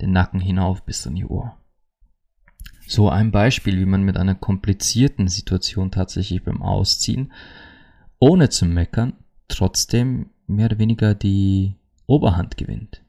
den 0.00 0.10
Nacken 0.10 0.40
hinauf 0.40 0.84
bis 0.84 1.06
an 1.06 1.14
die 1.14 1.26
Ohr. 1.26 1.56
So 2.88 3.08
ein 3.08 3.30
Beispiel, 3.30 3.78
wie 3.78 3.86
man 3.86 4.02
mit 4.02 4.16
einer 4.16 4.34
komplizierten 4.34 5.28
Situation 5.28 5.92
tatsächlich 5.92 6.42
beim 6.42 6.60
Ausziehen, 6.60 7.32
ohne 8.18 8.48
zu 8.48 8.66
meckern, 8.66 9.12
trotzdem 9.46 10.30
mehr 10.48 10.66
oder 10.66 10.80
weniger 10.80 11.14
die 11.14 11.76
Oberhand 12.08 12.56
gewinnt. 12.56 12.99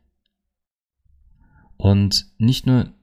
Und 1.82 2.28
nicht 2.38 2.68
nur, 2.68 2.94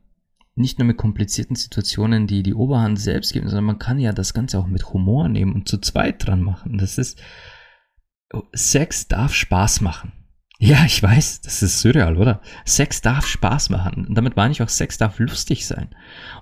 nicht 0.54 0.78
nur 0.78 0.86
mit 0.86 0.96
komplizierten 0.96 1.56
Situationen, 1.56 2.28
die 2.28 2.44
die 2.44 2.54
Oberhand 2.54 3.00
selbst 3.00 3.32
geben, 3.32 3.48
sondern 3.48 3.64
man 3.64 3.80
kann 3.80 3.98
ja 3.98 4.12
das 4.12 4.34
Ganze 4.34 4.56
auch 4.56 4.68
mit 4.68 4.92
Humor 4.92 5.28
nehmen 5.28 5.52
und 5.52 5.66
zu 5.66 5.78
zweit 5.78 6.24
dran 6.24 6.42
machen. 6.42 6.78
Das 6.78 6.96
ist, 6.96 7.20
Sex 8.52 9.08
darf 9.08 9.34
Spaß 9.34 9.80
machen. 9.80 10.12
Ja, 10.60 10.84
ich 10.84 11.02
weiß, 11.02 11.40
das 11.40 11.60
ist 11.60 11.80
surreal, 11.80 12.16
oder? 12.16 12.40
Sex 12.64 13.00
darf 13.00 13.26
Spaß 13.26 13.70
machen. 13.70 14.06
Und 14.06 14.14
damit 14.14 14.36
meine 14.36 14.52
ich 14.52 14.62
auch, 14.62 14.68
Sex 14.68 14.96
darf 14.96 15.18
lustig 15.18 15.66
sein. 15.66 15.88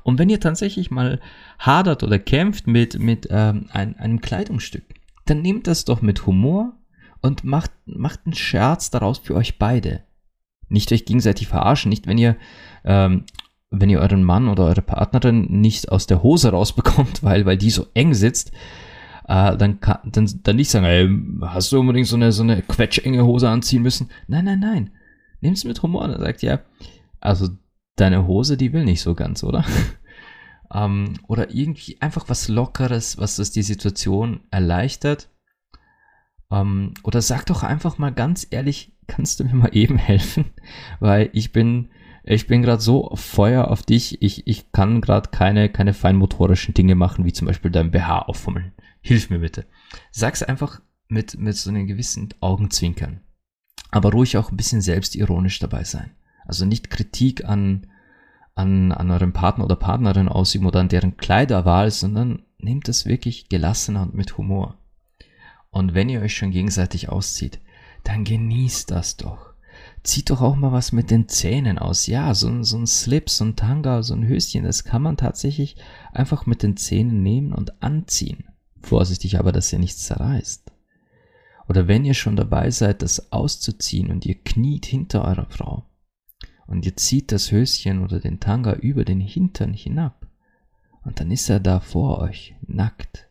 Und 0.02 0.18
wenn 0.18 0.28
ihr 0.28 0.40
tatsächlich 0.40 0.90
mal 0.90 1.20
hadert 1.58 2.02
oder 2.02 2.18
kämpft 2.18 2.66
mit, 2.66 2.98
mit 2.98 3.28
ähm, 3.30 3.70
ein, 3.70 3.96
einem 3.96 4.20
Kleidungsstück, 4.20 4.84
dann 5.24 5.40
nehmt 5.40 5.66
das 5.66 5.86
doch 5.86 6.02
mit 6.02 6.26
Humor 6.26 6.74
und 7.22 7.44
macht, 7.44 7.70
macht 7.86 8.20
einen 8.26 8.34
Scherz 8.34 8.90
daraus 8.90 9.20
für 9.20 9.34
euch 9.34 9.58
beide. 9.58 10.05
Nicht 10.68 10.92
euch 10.92 11.04
gegenseitig 11.04 11.48
verarschen, 11.48 11.88
nicht 11.88 12.06
wenn 12.06 12.18
ihr, 12.18 12.36
ähm, 12.84 13.24
wenn 13.70 13.90
ihr 13.90 14.00
euren 14.00 14.24
Mann 14.24 14.48
oder 14.48 14.64
eure 14.64 14.82
Partnerin 14.82 15.46
nicht 15.60 15.90
aus 15.90 16.06
der 16.06 16.22
Hose 16.22 16.50
rausbekommt, 16.50 17.22
weil, 17.22 17.46
weil 17.46 17.56
die 17.56 17.70
so 17.70 17.86
eng 17.94 18.14
sitzt, 18.14 18.52
äh, 19.28 19.56
dann, 19.56 19.80
kann, 19.80 19.98
dann, 20.04 20.28
dann 20.42 20.56
nicht 20.56 20.70
sagen, 20.70 20.86
ey, 20.86 21.08
hast 21.42 21.72
du 21.72 21.80
unbedingt 21.80 22.06
so 22.06 22.16
eine, 22.16 22.32
so 22.32 22.42
eine 22.42 22.62
quetschenge 22.62 23.24
Hose 23.24 23.48
anziehen 23.48 23.82
müssen? 23.82 24.10
Nein, 24.28 24.44
nein, 24.44 24.60
nein. 24.60 24.90
Es 25.40 25.64
mit 25.64 25.82
Humor. 25.82 26.08
Dann 26.08 26.20
sagt 26.20 26.42
ja, 26.42 26.60
also 27.20 27.48
deine 27.96 28.26
Hose, 28.26 28.56
die 28.56 28.72
will 28.72 28.84
nicht 28.84 29.00
so 29.00 29.14
ganz, 29.14 29.42
oder? 29.42 29.64
ähm, 30.74 31.14
oder 31.28 31.54
irgendwie 31.54 32.00
einfach 32.00 32.28
was 32.28 32.48
Lockeres, 32.48 33.18
was 33.18 33.36
das 33.36 33.50
die 33.52 33.62
Situation 33.62 34.40
erleichtert. 34.50 35.28
Ähm, 36.50 36.94
oder 37.02 37.22
sag 37.22 37.46
doch 37.46 37.62
einfach 37.62 37.98
mal 37.98 38.12
ganz 38.12 38.46
ehrlich, 38.50 38.95
kannst 39.06 39.40
du 39.40 39.44
mir 39.44 39.54
mal 39.54 39.76
eben 39.76 39.98
helfen? 39.98 40.46
Weil 41.00 41.30
ich 41.32 41.52
bin, 41.52 41.90
ich 42.24 42.46
bin 42.46 42.62
gerade 42.62 42.82
so 42.82 43.10
Feuer 43.14 43.68
auf 43.68 43.82
dich, 43.82 44.22
ich, 44.22 44.46
ich 44.46 44.72
kann 44.72 45.00
gerade 45.00 45.30
keine, 45.30 45.68
keine 45.68 45.94
feinmotorischen 45.94 46.74
Dinge 46.74 46.94
machen, 46.94 47.24
wie 47.24 47.32
zum 47.32 47.46
Beispiel 47.46 47.70
dein 47.70 47.90
BH 47.90 48.22
auffummeln. 48.22 48.72
Hilf 49.00 49.30
mir 49.30 49.38
bitte. 49.38 49.66
Sag's 50.10 50.42
einfach 50.42 50.80
mit, 51.08 51.38
mit 51.38 51.56
so 51.56 51.70
einem 51.70 51.86
gewissen 51.86 52.28
Augenzwinkern. 52.40 53.20
Aber 53.90 54.10
ruhig 54.10 54.36
auch 54.36 54.50
ein 54.50 54.56
bisschen 54.56 54.80
selbstironisch 54.80 55.58
dabei 55.58 55.84
sein. 55.84 56.10
Also 56.44 56.64
nicht 56.64 56.90
Kritik 56.90 57.44
an, 57.44 57.86
an, 58.54 58.92
an 58.92 59.10
eurem 59.10 59.32
Partner 59.32 59.64
oder 59.64 59.76
Partnerin 59.76 60.28
ausüben 60.28 60.66
oder 60.66 60.80
an 60.80 60.88
deren 60.88 61.16
Kleiderwahl, 61.16 61.90
sondern 61.90 62.42
nehmt 62.58 62.88
es 62.88 63.06
wirklich 63.06 63.48
gelassener 63.48 64.02
und 64.02 64.14
mit 64.14 64.36
Humor. 64.38 64.78
Und 65.70 65.94
wenn 65.94 66.08
ihr 66.08 66.20
euch 66.20 66.34
schon 66.36 66.50
gegenseitig 66.50 67.08
auszieht, 67.08 67.60
dann 68.06 68.24
genießt 68.24 68.90
das 68.90 69.16
doch. 69.16 69.54
Zieht 70.04 70.30
doch 70.30 70.40
auch 70.40 70.54
mal 70.54 70.70
was 70.70 70.92
mit 70.92 71.10
den 71.10 71.28
Zähnen 71.28 71.78
aus. 71.78 72.06
Ja, 72.06 72.32
so, 72.34 72.62
so 72.62 72.78
ein 72.78 72.86
Slip, 72.86 73.28
so 73.28 73.44
ein 73.44 73.56
Tanga, 73.56 74.02
so 74.04 74.14
ein 74.14 74.26
Höschen, 74.26 74.62
das 74.62 74.84
kann 74.84 75.02
man 75.02 75.16
tatsächlich 75.16 75.76
einfach 76.12 76.46
mit 76.46 76.62
den 76.62 76.76
Zähnen 76.76 77.24
nehmen 77.24 77.52
und 77.52 77.82
anziehen. 77.82 78.44
Vorsichtig 78.80 79.38
aber, 79.38 79.50
dass 79.50 79.72
ihr 79.72 79.80
nichts 79.80 80.04
zerreißt. 80.04 80.70
Oder 81.68 81.88
wenn 81.88 82.04
ihr 82.04 82.14
schon 82.14 82.36
dabei 82.36 82.70
seid, 82.70 83.02
das 83.02 83.32
auszuziehen 83.32 84.12
und 84.12 84.24
ihr 84.24 84.36
kniet 84.36 84.86
hinter 84.86 85.24
eurer 85.24 85.46
Frau 85.46 85.84
und 86.68 86.86
ihr 86.86 86.96
zieht 86.96 87.32
das 87.32 87.50
Höschen 87.50 88.04
oder 88.04 88.20
den 88.20 88.38
Tanga 88.38 88.74
über 88.74 89.04
den 89.04 89.20
Hintern 89.20 89.72
hinab 89.72 90.28
und 91.02 91.18
dann 91.18 91.32
ist 91.32 91.50
er 91.50 91.58
da 91.58 91.80
vor 91.80 92.18
euch, 92.18 92.54
nackt. 92.62 93.28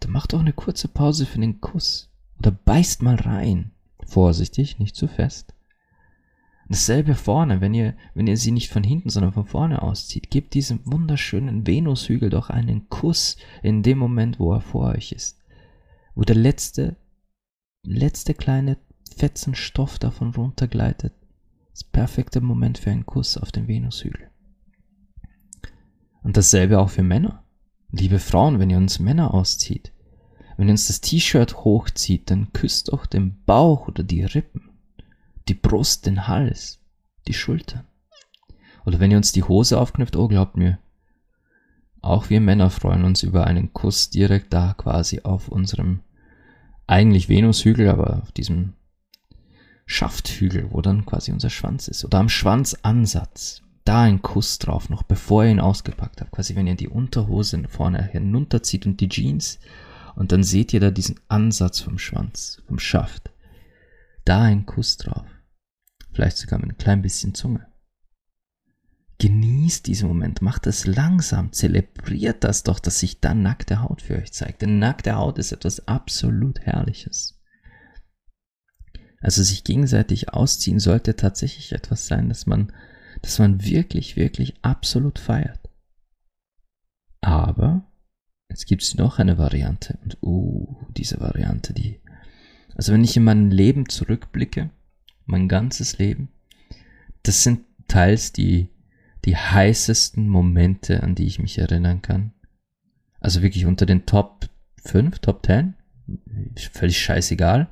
Dann 0.00 0.12
macht 0.12 0.32
doch 0.32 0.40
eine 0.40 0.54
kurze 0.54 0.88
Pause 0.88 1.26
für 1.26 1.38
den 1.38 1.60
Kuss 1.60 2.07
oder 2.38 2.50
beißt 2.50 3.02
mal 3.02 3.16
rein. 3.16 3.72
Vorsichtig, 4.06 4.78
nicht 4.78 4.96
zu 4.96 5.06
fest. 5.06 5.54
Dasselbe 6.68 7.14
vorne, 7.14 7.62
wenn 7.62 7.72
ihr, 7.72 7.94
wenn 8.14 8.26
ihr 8.26 8.36
sie 8.36 8.50
nicht 8.50 8.70
von 8.70 8.84
hinten, 8.84 9.08
sondern 9.08 9.32
von 9.32 9.46
vorne 9.46 9.80
auszieht. 9.82 10.30
Gebt 10.30 10.52
diesem 10.52 10.80
wunderschönen 10.84 11.66
Venushügel 11.66 12.28
doch 12.28 12.50
einen 12.50 12.88
Kuss 12.90 13.38
in 13.62 13.82
dem 13.82 13.98
Moment, 13.98 14.38
wo 14.38 14.52
er 14.52 14.60
vor 14.60 14.90
euch 14.90 15.12
ist. 15.12 15.42
Wo 16.14 16.22
der 16.22 16.36
letzte, 16.36 16.96
letzte 17.82 18.34
kleine 18.34 18.76
Fetzen 19.16 19.54
Stoff 19.54 19.98
davon 19.98 20.34
runtergleitet. 20.34 21.14
Das 21.72 21.84
perfekte 21.84 22.42
Moment 22.42 22.76
für 22.78 22.90
einen 22.90 23.06
Kuss 23.06 23.38
auf 23.38 23.50
den 23.50 23.66
Venushügel. 23.66 24.30
Und 26.22 26.36
dasselbe 26.36 26.80
auch 26.80 26.90
für 26.90 27.02
Männer. 27.02 27.44
Liebe 27.90 28.18
Frauen, 28.18 28.58
wenn 28.58 28.68
ihr 28.68 28.76
uns 28.76 28.98
Männer 28.98 29.32
auszieht, 29.32 29.92
wenn 30.58 30.68
ihr 30.68 30.72
uns 30.72 30.88
das 30.88 31.00
T-Shirt 31.00 31.64
hochzieht, 31.64 32.30
dann 32.30 32.52
küsst 32.52 32.92
doch 32.92 33.06
den 33.06 33.42
Bauch 33.46 33.88
oder 33.88 34.02
die 34.02 34.24
Rippen 34.24 34.68
die 35.48 35.54
Brust, 35.54 36.06
den 36.06 36.28
Hals, 36.28 36.78
die 37.26 37.34
Schultern. 37.34 37.84
Oder 38.84 39.00
wenn 39.00 39.10
ihr 39.10 39.16
uns 39.16 39.32
die 39.32 39.42
Hose 39.42 39.80
aufknüpft, 39.80 40.16
oh 40.16 40.28
glaubt 40.28 40.56
mir, 40.56 40.78
auch 42.00 42.30
wir 42.30 42.40
Männer 42.40 42.70
freuen 42.70 43.04
uns 43.04 43.22
über 43.22 43.46
einen 43.46 43.72
Kuss 43.72 44.10
direkt 44.10 44.52
da 44.52 44.74
quasi 44.74 45.22
auf 45.24 45.48
unserem 45.48 46.00
eigentlich 46.86 47.28
Venushügel, 47.28 47.88
aber 47.88 48.22
auf 48.22 48.32
diesem 48.32 48.74
Schafthügel, 49.84 50.70
wo 50.70 50.80
dann 50.80 51.04
quasi 51.06 51.32
unser 51.32 51.50
Schwanz 51.50 51.88
ist. 51.88 52.04
Oder 52.04 52.18
am 52.18 52.28
Schwanzansatz. 52.28 53.62
Da 53.84 54.02
ein 54.02 54.22
Kuss 54.22 54.58
drauf, 54.58 54.90
noch 54.90 55.02
bevor 55.02 55.44
ihr 55.44 55.50
ihn 55.50 55.60
ausgepackt 55.60 56.20
habt. 56.20 56.30
Quasi 56.30 56.54
wenn 56.56 56.66
ihr 56.66 56.76
die 56.76 56.88
Unterhose 56.88 57.62
vorne 57.68 58.02
hinunterzieht 58.02 58.86
und 58.86 59.00
die 59.00 59.08
Jeans. 59.08 59.58
Und 60.18 60.32
dann 60.32 60.42
seht 60.42 60.72
ihr 60.72 60.80
da 60.80 60.90
diesen 60.90 61.20
Ansatz 61.28 61.80
vom 61.80 61.98
Schwanz, 61.98 62.62
vom 62.66 62.78
Schaft. 62.78 63.30
Da 64.24 64.42
ein 64.42 64.66
Kuss 64.66 64.96
drauf 64.96 65.24
vielleicht 66.18 66.38
sogar 66.38 66.58
mit 66.58 66.70
ein 66.70 66.78
klein 66.78 67.00
bisschen 67.00 67.32
Zunge. 67.32 67.64
Genießt 69.18 69.86
diesen 69.86 70.08
Moment, 70.08 70.42
macht 70.42 70.66
es 70.66 70.84
langsam, 70.84 71.52
zelebriert 71.52 72.42
das 72.42 72.64
doch, 72.64 72.80
dass 72.80 72.98
sich 72.98 73.20
dann 73.20 73.42
nackte 73.42 73.82
Haut 73.82 74.02
für 74.02 74.16
euch 74.16 74.32
zeigt. 74.32 74.62
Denn 74.62 74.80
nackte 74.80 75.14
Haut 75.14 75.38
ist 75.38 75.52
etwas 75.52 75.86
absolut 75.86 76.58
Herrliches. 76.58 77.40
Also 79.20 79.44
sich 79.44 79.62
gegenseitig 79.62 80.30
ausziehen 80.30 80.80
sollte 80.80 81.14
tatsächlich 81.14 81.70
etwas 81.70 82.08
sein, 82.08 82.28
dass 82.28 82.46
man, 82.46 82.72
dass 83.22 83.38
man 83.38 83.62
wirklich, 83.62 84.16
wirklich 84.16 84.56
absolut 84.62 85.20
feiert. 85.20 85.70
Aber 87.20 87.87
es 88.48 88.64
gibt 88.64 88.96
noch 88.96 89.18
eine 89.18 89.38
Variante 89.38 89.98
und 90.02 90.18
uh, 90.22 90.76
diese 90.96 91.20
Variante, 91.20 91.72
die, 91.72 92.00
also 92.74 92.92
wenn 92.92 93.04
ich 93.04 93.16
in 93.16 93.24
mein 93.24 93.50
Leben 93.50 93.88
zurückblicke, 93.88 94.70
mein 95.26 95.48
ganzes 95.48 95.98
Leben. 95.98 96.28
Das 97.22 97.42
sind 97.42 97.60
teils 97.86 98.32
die, 98.32 98.70
die 99.24 99.36
heißesten 99.36 100.28
Momente, 100.28 101.02
an 101.02 101.14
die 101.14 101.26
ich 101.26 101.38
mich 101.38 101.58
erinnern 101.58 102.02
kann. 102.02 102.32
Also 103.20 103.42
wirklich 103.42 103.66
unter 103.66 103.84
den 103.84 104.06
Top 104.06 104.48
5, 104.84 105.18
Top 105.18 105.44
10, 105.44 105.74
völlig 106.72 106.98
scheißegal, 106.98 107.68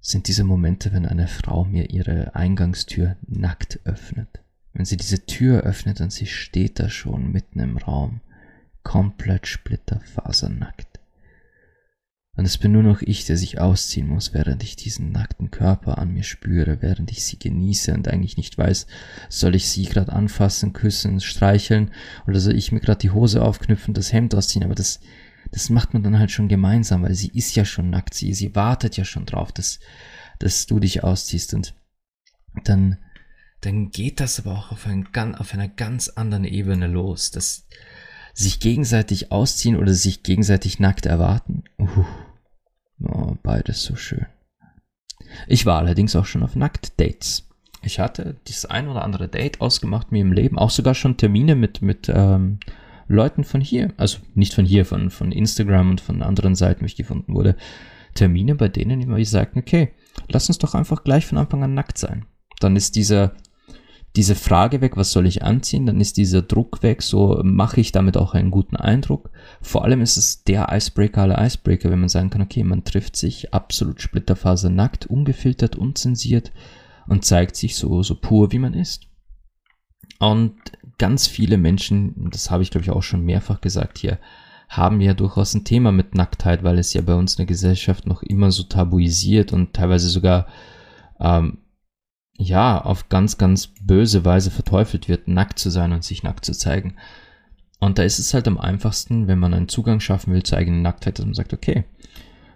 sind 0.00 0.28
diese 0.28 0.44
Momente, 0.44 0.92
wenn 0.92 1.06
eine 1.06 1.26
Frau 1.26 1.64
mir 1.64 1.90
ihre 1.90 2.34
Eingangstür 2.34 3.16
nackt 3.26 3.80
öffnet. 3.84 4.42
Wenn 4.72 4.84
sie 4.84 4.96
diese 4.96 5.24
Tür 5.24 5.62
öffnet 5.62 6.00
und 6.00 6.12
sie 6.12 6.26
steht 6.26 6.78
da 6.78 6.90
schon 6.90 7.32
mitten 7.32 7.60
im 7.60 7.78
Raum, 7.78 8.20
komplett 8.86 9.48
splitterfasernackt. 9.48 11.00
Und 12.36 12.44
es 12.44 12.56
bin 12.56 12.70
nur 12.70 12.84
noch 12.84 13.02
ich, 13.02 13.24
der 13.24 13.36
sich 13.36 13.58
ausziehen 13.58 14.06
muss, 14.06 14.32
während 14.32 14.62
ich 14.62 14.76
diesen 14.76 15.10
nackten 15.10 15.50
Körper 15.50 15.98
an 15.98 16.12
mir 16.12 16.22
spüre, 16.22 16.82
während 16.82 17.10
ich 17.10 17.24
sie 17.24 17.36
genieße 17.36 17.92
und 17.92 18.06
eigentlich 18.06 18.36
nicht 18.36 18.56
weiß, 18.56 18.86
soll 19.28 19.56
ich 19.56 19.68
sie 19.68 19.86
gerade 19.86 20.12
anfassen, 20.12 20.72
küssen, 20.72 21.20
streicheln 21.20 21.90
oder 22.28 22.38
soll 22.38 22.54
ich 22.54 22.70
mir 22.70 22.78
gerade 22.78 23.00
die 23.00 23.10
Hose 23.10 23.42
aufknüpfen, 23.42 23.92
das 23.92 24.12
Hemd 24.12 24.36
ausziehen, 24.36 24.64
aber 24.64 24.76
das, 24.76 25.00
das 25.50 25.68
macht 25.68 25.92
man 25.92 26.04
dann 26.04 26.20
halt 26.20 26.30
schon 26.30 26.46
gemeinsam, 26.46 27.02
weil 27.02 27.14
sie 27.14 27.32
ist 27.34 27.56
ja 27.56 27.64
schon 27.64 27.90
nackt, 27.90 28.14
sie, 28.14 28.34
sie 28.34 28.54
wartet 28.54 28.96
ja 28.96 29.04
schon 29.04 29.26
drauf, 29.26 29.50
dass, 29.50 29.80
dass 30.38 30.66
du 30.66 30.78
dich 30.78 31.02
ausziehst 31.02 31.54
und 31.54 31.74
dann, 32.62 32.98
dann 33.62 33.90
geht 33.90 34.20
das 34.20 34.38
aber 34.38 34.56
auch 34.56 34.70
auf, 34.70 34.86
ein, 34.86 35.08
auf 35.34 35.54
einer 35.54 35.68
ganz 35.68 36.08
anderen 36.10 36.44
Ebene 36.44 36.86
los, 36.86 37.32
dass 37.32 37.66
sich 38.36 38.60
gegenseitig 38.60 39.32
ausziehen 39.32 39.76
oder 39.76 39.94
sich 39.94 40.22
gegenseitig 40.22 40.78
nackt 40.78 41.06
erwarten. 41.06 41.64
Uh. 41.78 42.04
Oh, 43.02 43.34
beides 43.42 43.82
so 43.82 43.96
schön. 43.96 44.26
Ich 45.48 45.64
war 45.64 45.78
allerdings 45.78 46.14
auch 46.14 46.26
schon 46.26 46.42
auf 46.42 46.54
Nacktdates. 46.54 47.48
Ich 47.82 47.98
hatte 47.98 48.36
das 48.46 48.66
ein 48.66 48.88
oder 48.88 49.02
andere 49.02 49.28
Date 49.28 49.60
ausgemacht 49.60 50.12
mir 50.12 50.20
im 50.20 50.32
Leben, 50.32 50.58
auch 50.58 50.70
sogar 50.70 50.94
schon 50.94 51.16
Termine 51.16 51.54
mit, 51.54 51.80
mit 51.80 52.10
ähm, 52.12 52.58
Leuten 53.08 53.44
von 53.44 53.60
hier, 53.60 53.92
also 53.96 54.18
nicht 54.34 54.52
von 54.52 54.66
hier, 54.66 54.84
von, 54.84 55.10
von 55.10 55.32
Instagram 55.32 55.90
und 55.90 56.00
von 56.00 56.22
anderen 56.22 56.54
Seiten, 56.54 56.82
wo 56.82 56.86
ich 56.86 56.96
gefunden 56.96 57.34
wurde. 57.34 57.56
Termine, 58.14 58.54
bei 58.54 58.68
denen 58.68 59.00
immer 59.00 59.22
sagten, 59.24 59.60
okay, 59.60 59.92
lass 60.28 60.48
uns 60.48 60.58
doch 60.58 60.74
einfach 60.74 61.04
gleich 61.04 61.24
von 61.24 61.38
Anfang 61.38 61.62
an 61.62 61.74
nackt 61.74 61.96
sein. 61.96 62.26
Dann 62.60 62.76
ist 62.76 62.96
dieser 62.96 63.34
diese 64.16 64.34
Frage 64.34 64.80
weg, 64.80 64.96
was 64.96 65.12
soll 65.12 65.26
ich 65.26 65.42
anziehen, 65.42 65.84
dann 65.84 66.00
ist 66.00 66.16
dieser 66.16 66.40
Druck 66.40 66.82
weg, 66.82 67.02
so 67.02 67.40
mache 67.44 67.80
ich 67.80 67.92
damit 67.92 68.16
auch 68.16 68.32
einen 68.32 68.50
guten 68.50 68.76
Eindruck. 68.76 69.30
Vor 69.60 69.84
allem 69.84 70.00
ist 70.00 70.16
es 70.16 70.42
der 70.42 70.68
Icebreaker 70.72 71.22
aller 71.22 71.44
Icebreaker, 71.44 71.90
wenn 71.90 72.00
man 72.00 72.08
sagen 72.08 72.30
kann, 72.30 72.40
okay, 72.40 72.64
man 72.64 72.84
trifft 72.84 73.16
sich 73.16 73.52
absolut 73.52 74.00
splitterfaser 74.00 74.70
nackt, 74.70 75.06
ungefiltert, 75.06 75.76
unzensiert 75.76 76.50
und 77.06 77.26
zeigt 77.26 77.56
sich 77.56 77.76
so, 77.76 78.02
so 78.02 78.14
pur, 78.14 78.52
wie 78.52 78.58
man 78.58 78.72
ist. 78.72 79.06
Und 80.18 80.54
ganz 80.96 81.26
viele 81.26 81.58
Menschen, 81.58 82.30
das 82.30 82.50
habe 82.50 82.62
ich 82.62 82.70
glaube 82.70 82.84
ich 82.84 82.90
auch 82.90 83.02
schon 83.02 83.22
mehrfach 83.22 83.60
gesagt 83.60 83.98
hier, 83.98 84.18
haben 84.68 85.00
ja 85.02 85.12
durchaus 85.12 85.54
ein 85.54 85.64
Thema 85.64 85.92
mit 85.92 86.14
Nacktheit, 86.14 86.64
weil 86.64 86.78
es 86.78 86.94
ja 86.94 87.02
bei 87.02 87.14
uns 87.14 87.34
in 87.34 87.38
der 87.38 87.46
Gesellschaft 87.46 88.06
noch 88.06 88.22
immer 88.22 88.50
so 88.50 88.62
tabuisiert 88.62 89.52
und 89.52 89.74
teilweise 89.74 90.08
sogar 90.08 90.46
ähm, 91.20 91.58
ja 92.38 92.80
auf 92.80 93.08
ganz, 93.08 93.38
ganz 93.38 93.68
böse 93.80 94.24
Weise 94.24 94.50
verteufelt 94.50 95.08
wird, 95.08 95.28
nackt 95.28 95.58
zu 95.58 95.70
sein 95.70 95.92
und 95.92 96.04
sich 96.04 96.22
nackt 96.22 96.44
zu 96.44 96.52
zeigen. 96.52 96.94
Und 97.78 97.98
da 97.98 98.02
ist 98.02 98.18
es 98.18 98.32
halt 98.32 98.48
am 98.48 98.58
einfachsten, 98.58 99.26
wenn 99.26 99.38
man 99.38 99.54
einen 99.54 99.68
Zugang 99.68 100.00
schaffen 100.00 100.32
will 100.32 100.42
zur 100.42 100.58
eigenen 100.58 100.82
Nacktheit, 100.82 101.18
dass 101.18 101.26
man 101.26 101.34
sagt, 101.34 101.52
okay, 101.52 101.84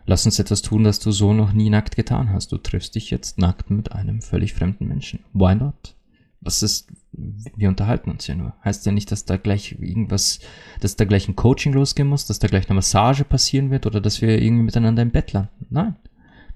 lass 0.06 0.24
uns 0.24 0.38
etwas 0.38 0.62
tun, 0.62 0.84
das 0.84 0.98
du 0.98 1.12
so 1.12 1.32
noch 1.32 1.52
nie 1.52 1.70
nackt 1.70 1.96
getan 1.96 2.32
hast. 2.32 2.52
Du 2.52 2.58
triffst 2.58 2.94
dich 2.94 3.10
jetzt 3.10 3.38
nackt 3.38 3.70
mit 3.70 3.92
einem 3.92 4.22
völlig 4.22 4.54
fremden 4.54 4.86
Menschen. 4.86 5.20
Why 5.32 5.54
not? 5.54 5.94
Was 6.40 6.62
ist, 6.62 6.90
wir 7.12 7.68
unterhalten 7.68 8.10
uns 8.10 8.26
ja 8.26 8.34
nur. 8.34 8.54
Heißt 8.64 8.86
ja 8.86 8.92
nicht, 8.92 9.12
dass 9.12 9.26
da 9.26 9.36
gleich 9.36 9.76
irgendwas, 9.78 10.40
dass 10.80 10.96
da 10.96 11.04
gleich 11.04 11.28
ein 11.28 11.36
Coaching 11.36 11.74
losgehen 11.74 12.08
muss, 12.08 12.24
dass 12.24 12.38
da 12.38 12.48
gleich 12.48 12.68
eine 12.68 12.76
Massage 12.76 13.24
passieren 13.24 13.70
wird 13.70 13.84
oder 13.84 14.00
dass 14.00 14.22
wir 14.22 14.40
irgendwie 14.40 14.64
miteinander 14.64 15.02
im 15.02 15.10
Bett 15.10 15.34
landen. 15.34 15.66
Nein. 15.68 15.96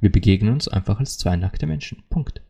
Wir 0.01 0.11
begegnen 0.11 0.55
uns 0.55 0.69
einfach 0.69 1.01
als 1.01 1.19
zwei 1.19 1.37
nackte 1.37 1.67
Menschen. 1.67 2.03
Punkt. 2.09 2.41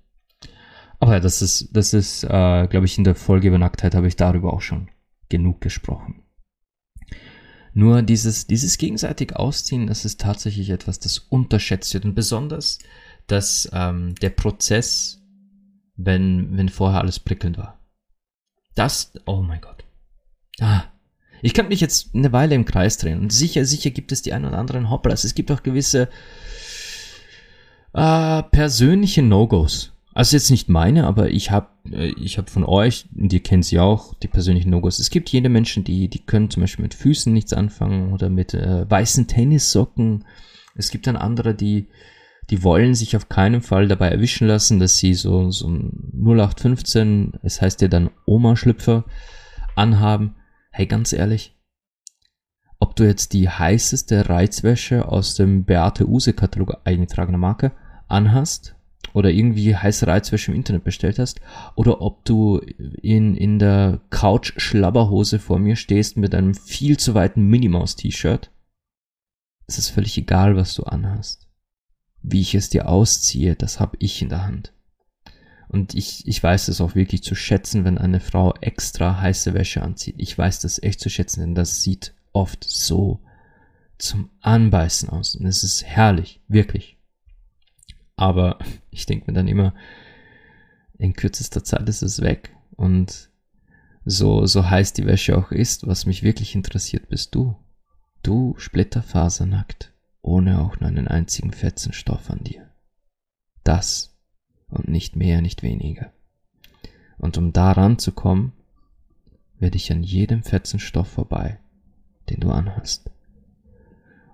Aber 1.04 1.12
ja, 1.12 1.20
das 1.20 1.42
ist, 1.42 1.68
das 1.76 1.92
ist, 1.92 2.24
äh, 2.24 2.66
glaube 2.66 2.86
ich, 2.86 2.96
in 2.96 3.04
der 3.04 3.14
Folge 3.14 3.48
über 3.48 3.58
Nacktheit 3.58 3.94
habe 3.94 4.08
ich 4.08 4.16
darüber 4.16 4.54
auch 4.54 4.62
schon 4.62 4.88
genug 5.28 5.60
gesprochen. 5.60 6.22
Nur 7.74 8.00
dieses, 8.00 8.46
dieses 8.46 8.78
gegenseitig 8.78 9.36
Ausziehen, 9.36 9.86
das 9.86 10.06
ist 10.06 10.18
tatsächlich 10.18 10.70
etwas, 10.70 11.00
das 11.00 11.18
unterschätzt 11.18 11.92
wird. 11.92 12.06
Und 12.06 12.14
besonders, 12.14 12.78
dass 13.26 13.68
ähm, 13.74 14.14
der 14.22 14.30
Prozess, 14.30 15.20
wenn, 15.94 16.56
wenn 16.56 16.70
vorher 16.70 17.02
alles 17.02 17.18
prickelnd 17.20 17.58
war. 17.58 17.78
Das, 18.74 19.12
oh 19.26 19.42
mein 19.42 19.60
Gott. 19.60 19.84
Ah, 20.58 20.84
ich 21.42 21.52
kann 21.52 21.68
mich 21.68 21.82
jetzt 21.82 22.14
eine 22.14 22.32
Weile 22.32 22.54
im 22.54 22.64
Kreis 22.64 22.96
drehen. 22.96 23.20
Und 23.20 23.30
sicher, 23.30 23.66
sicher 23.66 23.90
gibt 23.90 24.10
es 24.10 24.22
die 24.22 24.32
ein 24.32 24.46
oder 24.46 24.56
anderen 24.56 24.88
Hopplas. 24.88 25.24
Es 25.24 25.34
gibt 25.34 25.52
auch 25.52 25.62
gewisse 25.62 26.08
äh, 27.92 28.42
persönliche 28.44 29.20
No-Gos. 29.20 29.93
Also 30.14 30.36
jetzt 30.36 30.52
nicht 30.52 30.68
meine, 30.68 31.08
aber 31.08 31.30
ich 31.30 31.50
habe 31.50 31.66
äh, 31.90 32.12
ich 32.16 32.38
hab 32.38 32.48
von 32.48 32.64
euch, 32.64 33.06
und 33.16 33.32
ihr 33.32 33.42
kennt 33.42 33.64
sie 33.64 33.80
auch, 33.80 34.14
die 34.14 34.28
persönlichen 34.28 34.70
No-Gos. 34.70 35.00
Es 35.00 35.10
gibt 35.10 35.28
jede 35.30 35.48
Menschen, 35.48 35.82
die, 35.82 36.08
die 36.08 36.24
können 36.24 36.50
zum 36.50 36.62
Beispiel 36.62 36.84
mit 36.84 36.94
Füßen 36.94 37.32
nichts 37.32 37.52
anfangen 37.52 38.12
oder 38.12 38.30
mit 38.30 38.54
äh, 38.54 38.88
weißen 38.88 39.26
Tennissocken. 39.26 40.24
Es 40.76 40.90
gibt 40.90 41.08
dann 41.08 41.16
andere, 41.16 41.54
die, 41.54 41.88
die 42.50 42.62
wollen 42.62 42.94
sich 42.94 43.16
auf 43.16 43.28
keinen 43.28 43.60
Fall 43.60 43.88
dabei 43.88 44.08
erwischen 44.08 44.46
lassen, 44.46 44.78
dass 44.78 44.98
sie 44.98 45.14
so, 45.14 45.50
so 45.50 45.66
0815, 45.66 47.32
es 47.42 47.60
heißt 47.60 47.80
ja 47.82 47.88
dann 47.88 48.10
Oma-Schlüpfer, 48.24 49.04
anhaben. 49.74 50.36
Hey, 50.70 50.86
ganz 50.86 51.12
ehrlich, 51.12 51.56
ob 52.78 52.94
du 52.94 53.04
jetzt 53.04 53.32
die 53.32 53.48
heißeste 53.48 54.28
Reizwäsche 54.28 55.08
aus 55.08 55.34
dem 55.34 55.64
Beate 55.64 56.08
Use 56.08 56.32
Katalog 56.34 56.76
eingetragener 56.84 57.38
Marke 57.38 57.72
anhast 58.06 58.73
oder 59.14 59.30
irgendwie 59.30 59.74
heiße 59.74 60.06
Reizwäsche 60.06 60.50
im 60.50 60.56
Internet 60.56 60.84
bestellt 60.84 61.18
hast 61.18 61.40
oder 61.76 62.02
ob 62.02 62.24
du 62.24 62.58
in, 63.00 63.36
in 63.36 63.58
der 63.58 64.00
Couch-Schlabberhose 64.10 65.38
vor 65.38 65.58
mir 65.58 65.76
stehst 65.76 66.18
mit 66.18 66.34
einem 66.34 66.54
viel 66.54 66.98
zu 66.98 67.14
weiten 67.14 67.46
Minimaus-T-Shirt. 67.46 68.50
Es 69.66 69.78
ist 69.78 69.88
völlig 69.88 70.18
egal, 70.18 70.56
was 70.56 70.74
du 70.74 70.82
anhast. 70.82 71.48
Wie 72.22 72.40
ich 72.40 72.54
es 72.54 72.68
dir 72.68 72.88
ausziehe, 72.88 73.54
das 73.54 73.80
habe 73.80 73.96
ich 74.00 74.20
in 74.20 74.28
der 74.28 74.44
Hand. 74.44 74.72
Und 75.68 75.94
ich, 75.94 76.26
ich 76.26 76.42
weiß 76.42 76.68
es 76.68 76.80
auch 76.80 76.94
wirklich 76.94 77.22
zu 77.22 77.34
schätzen, 77.34 77.84
wenn 77.84 77.98
eine 77.98 78.20
Frau 78.20 78.52
extra 78.60 79.20
heiße 79.20 79.54
Wäsche 79.54 79.82
anzieht. 79.82 80.16
Ich 80.18 80.36
weiß 80.36 80.58
das 80.60 80.82
echt 80.82 81.00
zu 81.00 81.08
schätzen, 81.08 81.40
denn 81.40 81.54
das 81.54 81.82
sieht 81.82 82.14
oft 82.32 82.64
so 82.64 83.20
zum 83.96 84.30
Anbeißen 84.40 85.08
aus. 85.08 85.36
Und 85.36 85.46
es 85.46 85.62
ist 85.62 85.84
herrlich, 85.84 86.40
wirklich. 86.48 86.93
Aber 88.16 88.58
ich 88.90 89.06
denke 89.06 89.26
mir 89.26 89.34
dann 89.34 89.48
immer, 89.48 89.74
in 90.98 91.14
kürzester 91.14 91.64
Zeit 91.64 91.88
ist 91.88 92.02
es 92.02 92.20
weg. 92.20 92.56
Und 92.76 93.30
so, 94.04 94.46
so 94.46 94.68
heiß 94.68 94.92
die 94.92 95.06
Wäsche 95.06 95.36
auch 95.36 95.50
ist, 95.50 95.86
was 95.86 96.06
mich 96.06 96.22
wirklich 96.22 96.54
interessiert, 96.54 97.08
bist 97.08 97.34
du. 97.34 97.56
Du 98.22 98.54
splitterfasernackt, 98.58 99.92
ohne 100.22 100.60
auch 100.60 100.80
nur 100.80 100.88
einen 100.88 101.08
einzigen 101.08 101.52
Fetzenstoff 101.52 102.30
an 102.30 102.44
dir. 102.44 102.70
Das 103.64 104.16
und 104.68 104.88
nicht 104.88 105.16
mehr, 105.16 105.40
nicht 105.40 105.62
weniger. 105.62 106.12
Und 107.18 107.38
um 107.38 107.52
daran 107.52 107.98
zu 107.98 108.12
kommen, 108.12 108.52
werde 109.58 109.76
ich 109.76 109.90
an 109.92 110.02
jedem 110.02 110.42
Fetzenstoff 110.42 111.08
vorbei, 111.08 111.58
den 112.28 112.40
du 112.40 112.50
anhast. 112.50 113.10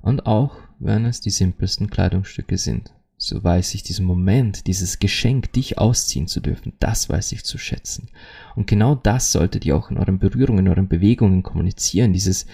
Und 0.02 0.26
auch 0.26 0.56
wenn 0.78 1.04
es 1.04 1.20
die 1.20 1.30
simpelsten 1.30 1.90
Kleidungsstücke 1.90 2.56
sind, 2.56 2.94
so 3.22 3.44
weiß 3.44 3.74
ich 3.74 3.82
diesen 3.82 4.06
Moment, 4.06 4.66
dieses 4.66 4.98
Geschenk, 4.98 5.52
dich 5.52 5.76
ausziehen 5.76 6.26
zu 6.26 6.40
dürfen, 6.40 6.72
das 6.80 7.10
weiß 7.10 7.32
ich 7.32 7.44
zu 7.44 7.58
schätzen. 7.58 8.08
Und 8.56 8.66
genau 8.66 8.94
das 8.94 9.30
solltet 9.30 9.66
ihr 9.66 9.76
auch 9.76 9.90
in 9.90 9.98
euren 9.98 10.18
Berührungen, 10.18 10.64
in 10.64 10.72
euren 10.72 10.88
Bewegungen 10.88 11.42
kommunizieren, 11.42 12.14
dieses 12.14 12.46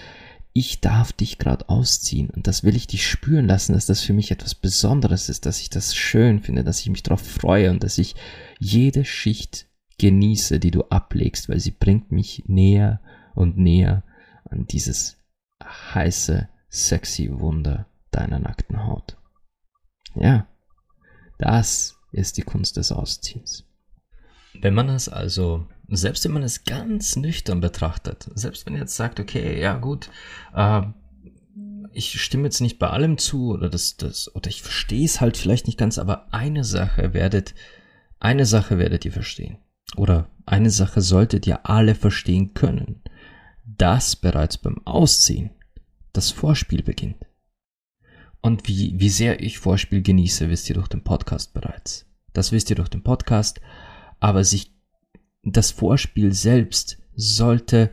ich 0.53 0.81
darf 0.81 1.13
dich 1.13 1.39
gerade 1.39 1.69
ausziehen 1.69 2.31
und 2.31 2.49
das 2.49 2.65
will 2.65 2.75
ich 2.75 2.89
dich 2.89 3.07
spüren 3.07 3.47
lassen, 3.47 3.75
dass 3.75 3.87
das 3.87 4.01
für 4.01 4.13
mich 4.13 4.33
etwas 4.33 4.57
Besonderes 4.57 5.29
ist, 5.29 5.47
dass 5.47 5.61
ich 5.61 5.71
das 5.71 5.95
schön 5.95 6.41
finde, 6.41 6.65
dass 6.65 6.81
ich 6.81 6.91
mich 6.91 7.05
darauf 7.05 7.21
freue 7.21 7.71
und 7.71 7.85
dass 7.85 7.99
ich 7.99 8.17
jede 8.59 9.05
Schicht 9.05 9.69
genieße, 9.99 10.59
die 10.59 10.73
du 10.73 10.83
ablegst, 10.85 11.49
weil 11.49 11.61
sie 11.61 11.71
bringt 11.71 12.11
mich 12.11 12.43
näher 12.47 13.01
und 13.35 13.57
näher 13.57 14.03
an 14.51 14.67
dieses 14.67 15.23
heiße, 15.63 16.49
sexy 16.71 17.31
Wunder 17.39 17.87
deiner 18.11 18.41
nackten 18.41 18.85
Haut. 18.85 19.17
Ja, 20.15 20.49
das 21.39 21.97
ist 22.13 22.37
die 22.37 22.43
Kunst 22.43 22.77
des 22.77 22.93
Ausziehens. 22.93 23.65
Wenn 24.61 24.75
man 24.75 24.89
es 24.89 25.09
also, 25.09 25.67
selbst 25.89 26.25
wenn 26.25 26.33
man 26.33 26.43
es 26.43 26.65
ganz 26.65 27.17
nüchtern 27.17 27.61
betrachtet, 27.61 28.29
selbst 28.35 28.67
wenn 28.67 28.75
ihr 28.75 28.81
jetzt 28.81 28.97
sagt, 28.97 29.21
okay, 29.21 29.61
ja 29.61 29.77
gut, 29.77 30.11
äh, 30.55 30.83
ich 31.93 32.21
stimme 32.21 32.45
jetzt 32.45 32.61
nicht 32.61 32.79
bei 32.79 32.89
allem 32.89 33.19
zu 33.19 33.53
oder 33.53 33.69
das, 33.69 33.97
das, 33.97 34.35
oder 34.35 34.49
ich 34.49 34.63
verstehe 34.63 35.05
es 35.05 35.21
halt 35.21 35.37
vielleicht 35.37 35.67
nicht 35.67 35.79
ganz, 35.79 35.99
aber 35.99 36.33
eine 36.33 36.65
Sache 36.65 37.15
werdet, 37.15 37.55
eine 38.21 38.47
Sache 38.47 38.79
werdet 38.79 39.05
ihr 39.05 39.13
verstehen. 39.13 39.59
Oder 39.97 40.29
eine 40.47 40.71
Sache 40.71 41.01
solltet 41.01 41.47
ihr 41.47 41.69
alle 41.69 41.95
verstehen 41.95 42.55
können. 42.55 43.03
Dass 43.65 44.17
bereits 44.17 44.59
beim 44.59 44.81
Ausziehen 44.85 45.51
das 46.13 46.31
Vorspiel 46.31 46.83
beginnt. 46.83 47.26
Und 48.47 48.69
wie, 48.69 48.95
wie 48.97 49.09
sehr 49.09 49.43
ich 49.43 49.59
Vorspiel 49.59 50.03
genieße, 50.03 50.49
wisst 50.49 50.69
ihr 50.69 50.77
durch 50.77 50.87
den 50.87 51.03
Podcast 51.03 51.53
bereits. 51.53 52.07
Das 52.33 52.53
wisst 52.53 52.71
ihr 52.71 52.77
durch 52.77 52.89
den 52.89 53.03
Podcast. 53.03 53.61
Aber 54.21 54.45
sich 54.45 54.71
das 55.43 55.73
Vorspiel 55.73 56.33
selbst 56.33 56.99
sollte 57.17 57.91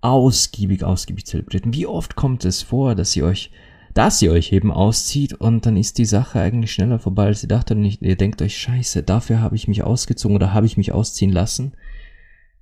ausgiebig, 0.00 0.82
ausgiebig 0.82 1.26
zelebrieren. 1.26 1.74
Wie 1.74 1.86
oft 1.86 2.16
kommt 2.16 2.46
es 2.46 2.62
vor, 2.62 2.94
dass 2.94 3.14
ihr 3.14 3.26
euch, 3.26 3.50
dass 3.92 4.22
ihr 4.22 4.32
euch 4.32 4.50
eben 4.52 4.72
auszieht 4.72 5.34
und 5.34 5.66
dann 5.66 5.76
ist 5.76 5.98
die 5.98 6.06
Sache 6.06 6.40
eigentlich 6.40 6.72
schneller 6.72 6.98
vorbei, 6.98 7.26
als 7.26 7.42
ihr 7.42 7.50
dachtet 7.50 7.76
und 7.76 7.84
ihr 7.84 8.16
denkt 8.16 8.40
euch, 8.40 8.56
scheiße, 8.56 9.02
dafür 9.02 9.42
habe 9.42 9.56
ich 9.56 9.68
mich 9.68 9.84
ausgezogen 9.84 10.36
oder 10.36 10.54
habe 10.54 10.64
ich 10.64 10.78
mich 10.78 10.92
ausziehen 10.92 11.32
lassen. 11.32 11.74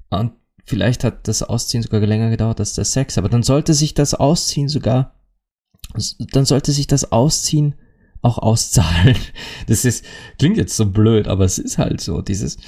Und 0.09 0.33
vielleicht 0.64 1.05
hat 1.05 1.29
das 1.29 1.45
Ausziehen 1.45 1.85
sogar 1.85 2.01
länger 2.01 2.31
gedauert 2.31 2.59
als 2.59 2.75
der 2.75 2.85
Sex, 2.85 3.19
aber 3.19 3.29
dann 3.29 3.45
sollte 3.45 3.73
sich 3.73 3.95
das 3.95 4.14
Ausziehen 4.14 4.69
sogar 4.69 5.14
dann 6.33 6.44
sollte 6.44 6.72
sich 6.72 6.87
das 6.87 7.12
Ausziehen 7.12 7.74
auch 8.22 8.38
auszahlen. 8.38 9.16
Das 9.66 9.85
ist, 9.85 10.05
klingt 10.38 10.57
jetzt 10.57 10.76
so 10.76 10.87
blöd, 10.87 11.29
aber 11.29 11.44
es 11.44 11.59
ist 11.59 11.79
halt 11.79 12.00
so. 12.00 12.22
Dieses, 12.22 12.59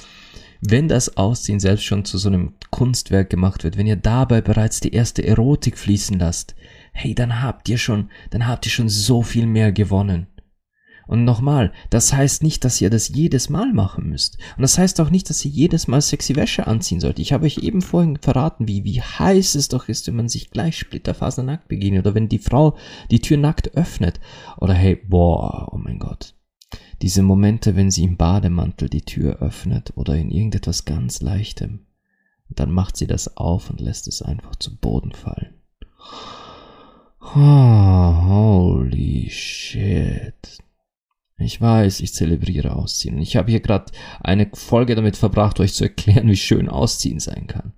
wenn 0.61 0.87
das 0.87 1.17
Ausziehen 1.17 1.59
selbst 1.59 1.83
schon 1.83 2.05
zu 2.05 2.17
so 2.17 2.29
einem 2.29 2.53
Kunstwerk 2.69 3.29
gemacht 3.29 3.63
wird, 3.63 3.77
wenn 3.77 3.87
ihr 3.87 3.97
dabei 3.97 4.41
bereits 4.41 4.79
die 4.79 4.93
erste 4.93 5.25
Erotik 5.25 5.77
fließen 5.77 6.17
lasst, 6.17 6.55
hey, 6.93 7.13
dann 7.13 7.41
habt 7.41 7.67
ihr 7.67 7.77
schon, 7.77 8.09
dann 8.29 8.47
habt 8.47 8.65
ihr 8.65 8.71
schon 8.71 8.89
so 8.89 9.21
viel 9.21 9.45
mehr 9.45 9.71
gewonnen. 9.71 10.27
Und 11.07 11.25
nochmal, 11.25 11.73
das 11.89 12.13
heißt 12.13 12.43
nicht, 12.43 12.63
dass 12.63 12.79
ihr 12.79 12.89
das 12.89 13.09
jedes 13.09 13.49
Mal 13.49 13.73
machen 13.73 14.09
müsst. 14.09 14.37
Und 14.55 14.61
das 14.61 14.77
heißt 14.77 15.01
auch 15.01 15.09
nicht, 15.09 15.29
dass 15.29 15.43
ihr 15.43 15.51
jedes 15.51 15.87
Mal 15.87 16.01
sexy 16.01 16.35
Wäsche 16.35 16.67
anziehen 16.67 16.99
sollt. 16.99 17.19
Ich 17.19 17.33
habe 17.33 17.45
euch 17.45 17.57
eben 17.59 17.81
vorhin 17.81 18.17
verraten, 18.17 18.67
wie, 18.67 18.83
wie 18.83 19.01
heiß 19.01 19.55
es 19.55 19.67
doch 19.67 19.89
ist, 19.89 20.07
wenn 20.07 20.15
man 20.15 20.29
sich 20.29 20.51
gleich 20.51 20.77
splitterfasernackt 20.77 21.67
begegnet 21.67 22.05
oder 22.05 22.15
wenn 22.15 22.29
die 22.29 22.39
Frau 22.39 22.77
die 23.11 23.19
Tür 23.19 23.37
nackt 23.37 23.75
öffnet. 23.75 24.19
Oder 24.57 24.73
hey, 24.73 24.95
boah, 24.95 25.69
oh 25.71 25.77
mein 25.77 25.99
Gott. 25.99 26.35
Diese 27.01 27.21
Momente, 27.21 27.75
wenn 27.75 27.91
sie 27.91 28.03
im 28.03 28.17
Bademantel 28.17 28.89
die 28.89 29.01
Tür 29.03 29.41
öffnet 29.41 29.91
oder 29.95 30.15
in 30.15 30.31
irgendetwas 30.31 30.85
ganz 30.85 31.21
Leichtem. 31.21 31.85
Und 32.49 32.59
dann 32.59 32.71
macht 32.71 32.97
sie 32.97 33.07
das 33.07 33.35
auf 33.35 33.69
und 33.69 33.81
lässt 33.81 34.07
es 34.07 34.21
einfach 34.21 34.55
zu 34.55 34.77
Boden 34.77 35.11
fallen. 35.11 35.55
Oh, 37.35 38.21
holy 38.25 39.29
shit. 39.29 40.59
Ich 41.37 41.59
weiß, 41.59 41.99
ich 41.99 42.13
zelebriere 42.13 42.75
Ausziehen. 42.75 43.17
Ich 43.17 43.35
habe 43.35 43.51
hier 43.51 43.59
gerade 43.59 43.91
eine 44.21 44.49
Folge 44.53 44.95
damit 44.95 45.17
verbracht, 45.17 45.59
euch 45.59 45.73
zu 45.73 45.85
erklären, 45.85 46.27
wie 46.27 46.35
schön 46.35 46.69
Ausziehen 46.69 47.19
sein 47.19 47.47
kann. 47.47 47.73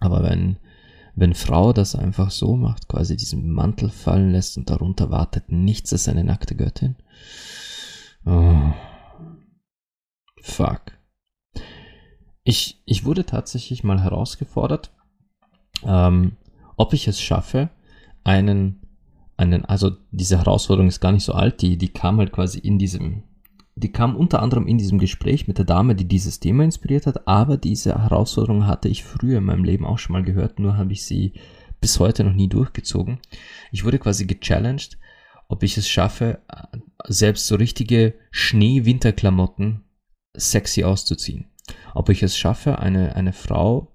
Aber 0.00 0.22
wenn, 0.22 0.58
wenn 1.14 1.34
Frau 1.34 1.72
das 1.72 1.94
einfach 1.94 2.30
so 2.30 2.56
macht, 2.56 2.88
quasi 2.88 3.16
diesen 3.16 3.50
Mantel 3.50 3.90
fallen 3.90 4.32
lässt 4.32 4.56
und 4.58 4.70
darunter 4.70 5.10
wartet 5.10 5.50
nichts 5.50 5.92
als 5.92 6.08
eine 6.08 6.24
nackte 6.24 6.56
Göttin. 6.56 6.96
Oh. 8.26 8.72
Fuck. 10.42 10.98
Ich, 12.42 12.82
ich 12.84 13.04
wurde 13.04 13.24
tatsächlich 13.24 13.84
mal 13.84 14.02
herausgefordert, 14.02 14.92
ähm, 15.84 16.36
ob 16.76 16.92
ich 16.92 17.08
es 17.08 17.20
schaffe, 17.20 17.70
einen, 18.24 18.83
einen, 19.36 19.64
also 19.64 19.92
diese 20.10 20.38
Herausforderung 20.38 20.88
ist 20.88 21.00
gar 21.00 21.12
nicht 21.12 21.24
so 21.24 21.32
alt, 21.32 21.62
die, 21.62 21.76
die 21.76 21.88
kam 21.88 22.18
halt 22.18 22.32
quasi 22.32 22.58
in 22.58 22.78
diesem, 22.78 23.24
die 23.74 23.90
kam 23.90 24.16
unter 24.16 24.42
anderem 24.42 24.66
in 24.66 24.78
diesem 24.78 24.98
Gespräch 24.98 25.48
mit 25.48 25.58
der 25.58 25.64
Dame, 25.64 25.94
die 25.94 26.06
dieses 26.06 26.40
Thema 26.40 26.64
inspiriert 26.64 27.06
hat, 27.06 27.26
aber 27.26 27.56
diese 27.56 28.00
Herausforderung 28.00 28.66
hatte 28.66 28.88
ich 28.88 29.04
früher 29.04 29.38
in 29.38 29.44
meinem 29.44 29.64
Leben 29.64 29.84
auch 29.86 29.98
schon 29.98 30.12
mal 30.12 30.22
gehört, 30.22 30.58
nur 30.58 30.76
habe 30.76 30.92
ich 30.92 31.04
sie 31.04 31.32
bis 31.80 31.98
heute 31.98 32.24
noch 32.24 32.34
nie 32.34 32.48
durchgezogen. 32.48 33.18
Ich 33.72 33.84
wurde 33.84 33.98
quasi 33.98 34.26
gechallenged, 34.26 34.98
ob 35.48 35.62
ich 35.62 35.76
es 35.76 35.88
schaffe, 35.88 36.40
selbst 37.06 37.46
so 37.46 37.56
richtige 37.56 38.14
Schnee-Winterklamotten 38.30 39.82
sexy 40.36 40.84
auszuziehen 40.84 41.46
ob 41.94 42.08
ich 42.08 42.22
es 42.22 42.36
schaffe, 42.36 42.78
eine, 42.78 43.16
eine 43.16 43.32
Frau 43.32 43.92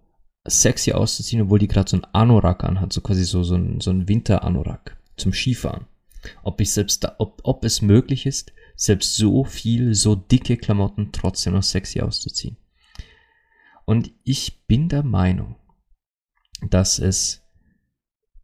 sexy 0.47 0.93
auszuziehen, 0.93 1.43
obwohl 1.43 1.59
die 1.59 1.67
gerade 1.67 1.89
so 1.89 1.97
ein 1.97 2.05
Anorak 2.13 2.63
anhat, 2.63 2.93
so 2.93 3.01
quasi 3.01 3.23
so, 3.23 3.43
so 3.43 3.55
ein, 3.55 3.81
so 3.81 3.91
ein 3.91 4.07
Winter-Anorak 4.07 4.97
zum 5.19 5.33
Skifahren. 5.33 5.87
Ob 6.43 6.59
ich 6.61 6.71
selbst 6.71 7.03
da, 7.03 7.15
ob, 7.19 7.41
ob 7.43 7.63
es 7.63 7.81
möglich 7.81 8.25
ist, 8.25 8.53
selbst 8.75 9.15
so 9.15 9.43
viel, 9.43 9.93
so 9.93 10.15
dicke 10.15 10.57
Klamotten 10.57 11.11
trotzdem 11.11 11.53
noch 11.53 11.63
sexy 11.63 12.01
auszuziehen. 12.01 12.57
Und 13.85 14.11
ich 14.23 14.65
bin 14.67 14.89
der 14.89 15.03
Meinung, 15.03 15.55
dass 16.69 16.99
es 16.99 17.41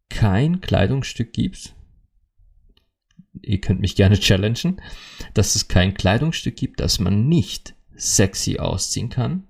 kein 0.10 0.62
Kleidungsstück 0.62 1.34
gibt, 1.34 1.76
ihr 3.42 3.62
könnt 3.62 3.82
mich 3.82 3.96
gerne 3.96 4.20
challengen, 4.20 4.82
dass 5.34 5.56
es 5.56 5.68
kein 5.68 5.94
Kleidungsstück 5.94 6.56
gibt, 6.56 6.80
das 6.80 7.00
man 7.00 7.28
nicht 7.28 7.76
sexy 7.96 8.58
ausziehen 8.58 9.10
kann. 9.10 9.48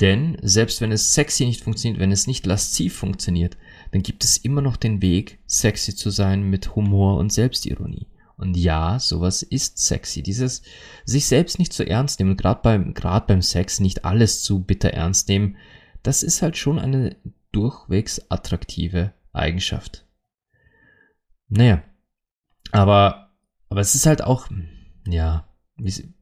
Denn 0.00 0.38
selbst 0.42 0.80
wenn 0.80 0.92
es 0.92 1.14
sexy 1.14 1.44
nicht 1.44 1.62
funktioniert, 1.62 2.00
wenn 2.00 2.12
es 2.12 2.26
nicht 2.26 2.46
lasziv 2.46 2.94
funktioniert, 2.96 3.56
dann 3.90 4.02
gibt 4.02 4.24
es 4.24 4.36
immer 4.38 4.60
noch 4.60 4.76
den 4.76 5.02
Weg, 5.02 5.38
sexy 5.46 5.94
zu 5.94 6.10
sein 6.10 6.48
mit 6.48 6.74
Humor 6.74 7.18
und 7.18 7.32
Selbstironie. 7.32 8.06
Und 8.36 8.56
ja, 8.56 8.98
sowas 9.00 9.42
ist 9.42 9.78
sexy. 9.78 10.22
Dieses 10.22 10.62
sich 11.04 11.26
selbst 11.26 11.58
nicht 11.58 11.72
zu 11.72 11.82
so 11.82 11.88
ernst 11.88 12.20
nehmen, 12.20 12.36
gerade 12.36 12.60
beim, 12.62 12.94
beim 12.94 13.42
Sex 13.42 13.80
nicht 13.80 14.04
alles 14.04 14.42
zu 14.42 14.62
bitter 14.62 14.90
ernst 14.90 15.28
nehmen, 15.28 15.56
das 16.02 16.22
ist 16.22 16.40
halt 16.40 16.56
schon 16.56 16.78
eine 16.78 17.16
durchwegs 17.50 18.30
attraktive 18.30 19.12
Eigenschaft. 19.32 20.06
Naja, 21.48 21.82
aber, 22.70 23.32
aber 23.68 23.80
es 23.80 23.94
ist 23.94 24.06
halt 24.06 24.22
auch, 24.22 24.48
ja, 25.06 25.48
wie, 25.76 26.14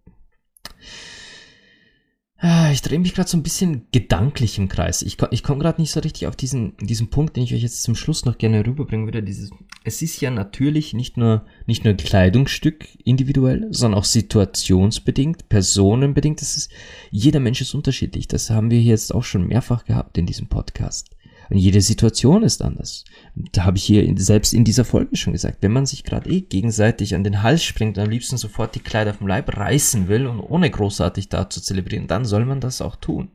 ich 2.70 2.83
drehe 2.83 2.99
mich 2.99 3.14
gerade 3.14 3.29
so 3.29 3.37
ein 3.38 3.42
bisschen 3.42 3.87
gedanklich 3.92 4.59
im 4.59 4.68
Kreis. 4.68 5.01
Ich, 5.01 5.16
ich 5.31 5.42
komme 5.42 5.61
gerade 5.61 5.81
nicht 5.81 5.90
so 5.90 6.01
richtig 6.01 6.27
auf 6.27 6.37
diesen, 6.37 6.77
diesen 6.77 7.09
Punkt, 7.09 7.37
den 7.37 7.44
ich 7.44 7.55
euch 7.55 7.62
jetzt 7.62 7.83
zum 7.83 7.94
Schluss 7.94 8.27
noch 8.27 8.37
gerne 8.37 8.66
rüberbringen 8.66 9.07
würde. 9.07 9.22
Dieses, 9.22 9.51
es 9.85 10.03
ist 10.03 10.20
ja 10.20 10.31
natürlich 10.31 10.92
nicht 10.92 11.16
nur, 11.16 11.46
nicht 11.66 11.85
nur 11.85 11.94
Kleidungsstück 11.94 12.88
individuell, 13.05 13.68
sondern 13.70 13.99
auch 13.99 14.05
situationsbedingt, 14.05 15.49
personenbedingt. 15.49 16.42
Das 16.42 16.59
ist, 16.59 16.70
jeder 17.11 17.40
Mensch 17.40 17.62
ist 17.62 17.75
unterschiedlich. 17.75 18.29
Das 18.29 18.51
haben 18.51 18.70
wir 18.70 18.83
jetzt 18.83 19.14
auch 19.14 19.25
schon 19.25 19.46
mehrfach 19.46 19.87
gehabt 19.87 20.18
in 20.18 20.27
diesem 20.27 20.49
Podcast. 20.49 21.15
Und 21.49 21.59
jede 21.59 21.81
Situation 21.81 22.43
ist 22.43 22.63
anders. 22.63 23.05
Da 23.53 23.65
habe 23.65 23.77
ich 23.77 23.85
hier 23.85 24.13
selbst 24.17 24.53
in 24.53 24.65
dieser 24.65 24.85
Folge 24.85 25.17
schon 25.17 25.33
gesagt, 25.33 25.59
wenn 25.61 25.73
man 25.73 25.87
sich 25.87 26.03
gerade 26.05 26.29
eh 26.29 26.41
gegenseitig 26.41 27.15
an 27.15 27.25
den 27.25 27.43
Hals 27.43 27.63
springt 27.63 27.99
und 27.99 28.05
am 28.05 28.11
liebsten 28.11 28.37
sofort 28.37 28.75
die 28.75 28.81
Kleider 28.81 29.15
vom 29.15 29.27
Leib 29.27 29.57
reißen 29.57 30.09
will 30.09 30.27
und 30.27 30.41
ohne 30.41 30.71
großartig 30.71 31.29
da 31.29 31.49
zu 31.49 31.61
zelebrieren, 31.61 32.09
dann 32.09 32.25
soll 32.25 32.45
man 32.45 32.61
das 32.61 32.81
auch 32.81 32.97
tun. 32.97 33.31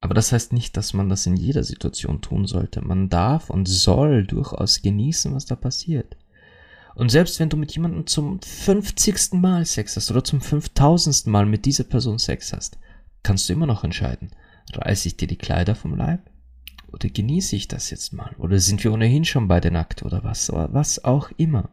Aber 0.00 0.14
das 0.14 0.32
heißt 0.32 0.52
nicht, 0.52 0.76
dass 0.76 0.94
man 0.94 1.08
das 1.08 1.26
in 1.26 1.36
jeder 1.36 1.64
Situation 1.64 2.20
tun 2.20 2.46
sollte. 2.46 2.80
Man 2.80 3.08
darf 3.08 3.50
und 3.50 3.66
soll 3.66 4.24
durchaus 4.24 4.80
genießen, 4.80 5.34
was 5.34 5.44
da 5.44 5.56
passiert. 5.56 6.16
Und 6.94 7.10
selbst 7.10 7.38
wenn 7.40 7.48
du 7.48 7.56
mit 7.56 7.74
jemandem 7.74 8.06
zum 8.06 8.40
50. 8.40 9.34
Mal 9.34 9.64
Sex 9.66 9.96
hast 9.96 10.10
oder 10.10 10.24
zum 10.24 10.40
5000. 10.40 11.26
Mal 11.26 11.46
mit 11.46 11.66
dieser 11.66 11.84
Person 11.84 12.18
Sex 12.18 12.52
hast, 12.52 12.78
kannst 13.22 13.48
du 13.48 13.52
immer 13.52 13.66
noch 13.66 13.84
entscheiden, 13.84 14.30
reiße 14.72 15.08
ich 15.08 15.16
dir 15.16 15.28
die 15.28 15.36
Kleider 15.36 15.74
vom 15.74 15.94
Leib 15.94 16.30
oder 16.92 17.08
genieße 17.08 17.56
ich 17.56 17.68
das 17.68 17.90
jetzt 17.90 18.12
mal? 18.12 18.34
Oder 18.38 18.58
sind 18.58 18.82
wir 18.84 18.92
ohnehin 18.92 19.24
schon 19.24 19.48
beide 19.48 19.70
nackt 19.70 20.02
oder 20.02 20.24
was? 20.24 20.50
Was 20.50 21.04
auch 21.04 21.30
immer. 21.36 21.70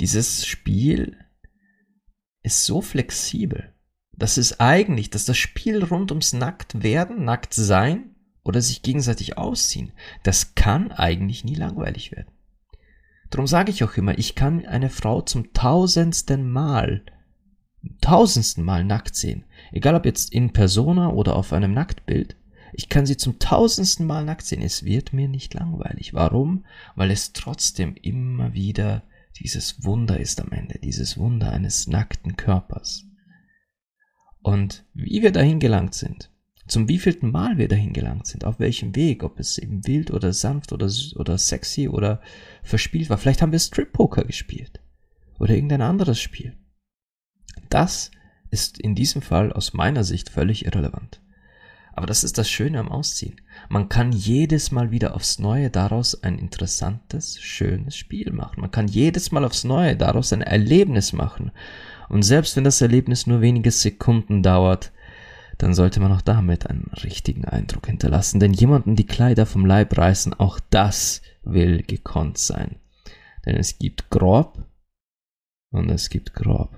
Dieses 0.00 0.46
Spiel 0.46 1.16
ist 2.42 2.64
so 2.64 2.80
flexibel. 2.80 3.72
Das 4.12 4.38
ist 4.38 4.60
eigentlich, 4.60 5.10
dass 5.10 5.24
das 5.24 5.36
Spiel 5.36 5.82
rund 5.82 6.10
ums 6.12 6.32
Nackt 6.32 6.82
werden, 6.82 7.24
nackt 7.24 7.54
sein 7.54 8.14
oder 8.44 8.60
sich 8.60 8.82
gegenseitig 8.82 9.38
ausziehen, 9.38 9.92
das 10.22 10.54
kann 10.54 10.92
eigentlich 10.92 11.44
nie 11.44 11.54
langweilig 11.54 12.12
werden. 12.12 12.30
Darum 13.30 13.46
sage 13.46 13.72
ich 13.72 13.82
auch 13.82 13.96
immer, 13.96 14.16
ich 14.18 14.34
kann 14.34 14.64
eine 14.66 14.90
Frau 14.90 15.22
zum 15.22 15.52
tausendsten 15.52 16.50
Mal, 16.50 17.02
tausendsten 18.00 18.62
Mal 18.62 18.84
nackt 18.84 19.16
sehen. 19.16 19.44
Egal 19.72 19.94
ob 19.94 20.04
jetzt 20.04 20.32
in 20.32 20.52
Persona 20.52 21.08
oder 21.08 21.34
auf 21.34 21.52
einem 21.52 21.72
Nacktbild. 21.72 22.36
Ich 22.76 22.88
kann 22.88 23.06
sie 23.06 23.16
zum 23.16 23.38
tausendsten 23.38 24.04
Mal 24.06 24.24
nackt 24.24 24.44
sehen. 24.44 24.62
Es 24.62 24.84
wird 24.84 25.12
mir 25.12 25.28
nicht 25.28 25.54
langweilig. 25.54 26.12
Warum? 26.12 26.64
Weil 26.96 27.10
es 27.12 27.32
trotzdem 27.32 27.94
immer 27.94 28.52
wieder 28.52 29.04
dieses 29.38 29.84
Wunder 29.84 30.18
ist 30.18 30.40
am 30.40 30.50
Ende, 30.50 30.78
dieses 30.78 31.16
Wunder 31.16 31.50
eines 31.50 31.86
nackten 31.86 32.36
Körpers. 32.36 33.04
Und 34.42 34.84
wie 34.92 35.22
wir 35.22 35.32
dahin 35.32 35.60
gelangt 35.60 35.94
sind, 35.94 36.30
zum 36.66 36.88
wievielten 36.88 37.30
Mal 37.30 37.58
wir 37.58 37.68
dahin 37.68 37.92
gelangt 37.92 38.26
sind, 38.26 38.44
auf 38.44 38.58
welchem 38.58 38.96
Weg, 38.96 39.22
ob 39.22 39.38
es 39.38 39.58
eben 39.58 39.86
wild 39.86 40.10
oder 40.10 40.32
sanft 40.32 40.72
oder, 40.72 40.90
oder 41.16 41.38
sexy 41.38 41.88
oder 41.88 42.20
verspielt 42.62 43.08
war. 43.10 43.18
Vielleicht 43.18 43.42
haben 43.42 43.52
wir 43.52 43.58
Strip-Poker 43.58 44.24
gespielt 44.24 44.80
oder 45.38 45.54
irgendein 45.54 45.82
anderes 45.82 46.20
Spiel. 46.20 46.56
Das 47.70 48.10
ist 48.50 48.78
in 48.78 48.94
diesem 48.94 49.22
Fall 49.22 49.52
aus 49.52 49.74
meiner 49.74 50.04
Sicht 50.04 50.30
völlig 50.30 50.64
irrelevant. 50.64 51.23
Aber 51.96 52.06
das 52.06 52.24
ist 52.24 52.38
das 52.38 52.50
Schöne 52.50 52.80
am 52.80 52.90
Ausziehen. 52.90 53.40
Man 53.68 53.88
kann 53.88 54.10
jedes 54.10 54.72
Mal 54.72 54.90
wieder 54.90 55.14
aufs 55.14 55.38
Neue 55.38 55.70
daraus 55.70 56.20
ein 56.24 56.38
interessantes, 56.38 57.40
schönes 57.40 57.96
Spiel 57.96 58.32
machen. 58.32 58.60
Man 58.60 58.72
kann 58.72 58.88
jedes 58.88 59.30
Mal 59.30 59.44
aufs 59.44 59.62
Neue 59.62 59.96
daraus 59.96 60.32
ein 60.32 60.42
Erlebnis 60.42 61.12
machen. 61.12 61.52
Und 62.08 62.24
selbst 62.24 62.56
wenn 62.56 62.64
das 62.64 62.80
Erlebnis 62.80 63.28
nur 63.28 63.40
wenige 63.40 63.70
Sekunden 63.70 64.42
dauert, 64.42 64.92
dann 65.58 65.72
sollte 65.72 66.00
man 66.00 66.12
auch 66.12 66.20
damit 66.20 66.66
einen 66.68 66.90
richtigen 67.04 67.44
Eindruck 67.44 67.86
hinterlassen. 67.86 68.40
Denn 68.40 68.52
jemanden 68.52 68.96
die 68.96 69.06
Kleider 69.06 69.46
vom 69.46 69.64
Leib 69.64 69.96
reißen, 69.96 70.34
auch 70.34 70.58
das 70.70 71.22
will 71.44 71.82
gekonnt 71.82 72.38
sein. 72.38 72.76
Denn 73.46 73.56
es 73.56 73.78
gibt 73.78 74.10
grob 74.10 74.64
und 75.70 75.90
es 75.90 76.10
gibt 76.10 76.34
grob. 76.34 76.76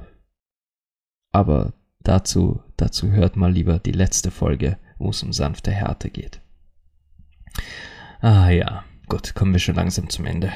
Aber 1.33 1.72
dazu, 2.00 2.61
dazu 2.76 3.12
hört 3.12 3.37
mal 3.37 3.52
lieber 3.52 3.79
die 3.79 3.92
letzte 3.92 4.31
Folge 4.31 4.76
wo 4.98 5.11
es 5.11 5.22
um 5.22 5.32
sanfte 5.32 5.70
Härte 5.70 6.11
geht. 6.11 6.40
Ah 8.20 8.48
ja, 8.50 8.85
gut, 9.09 9.35
kommen 9.35 9.52
wir 9.52 9.61
schon 9.61 9.74
langsam 9.74 10.09
zum 10.09 10.24
Ende. 10.24 10.52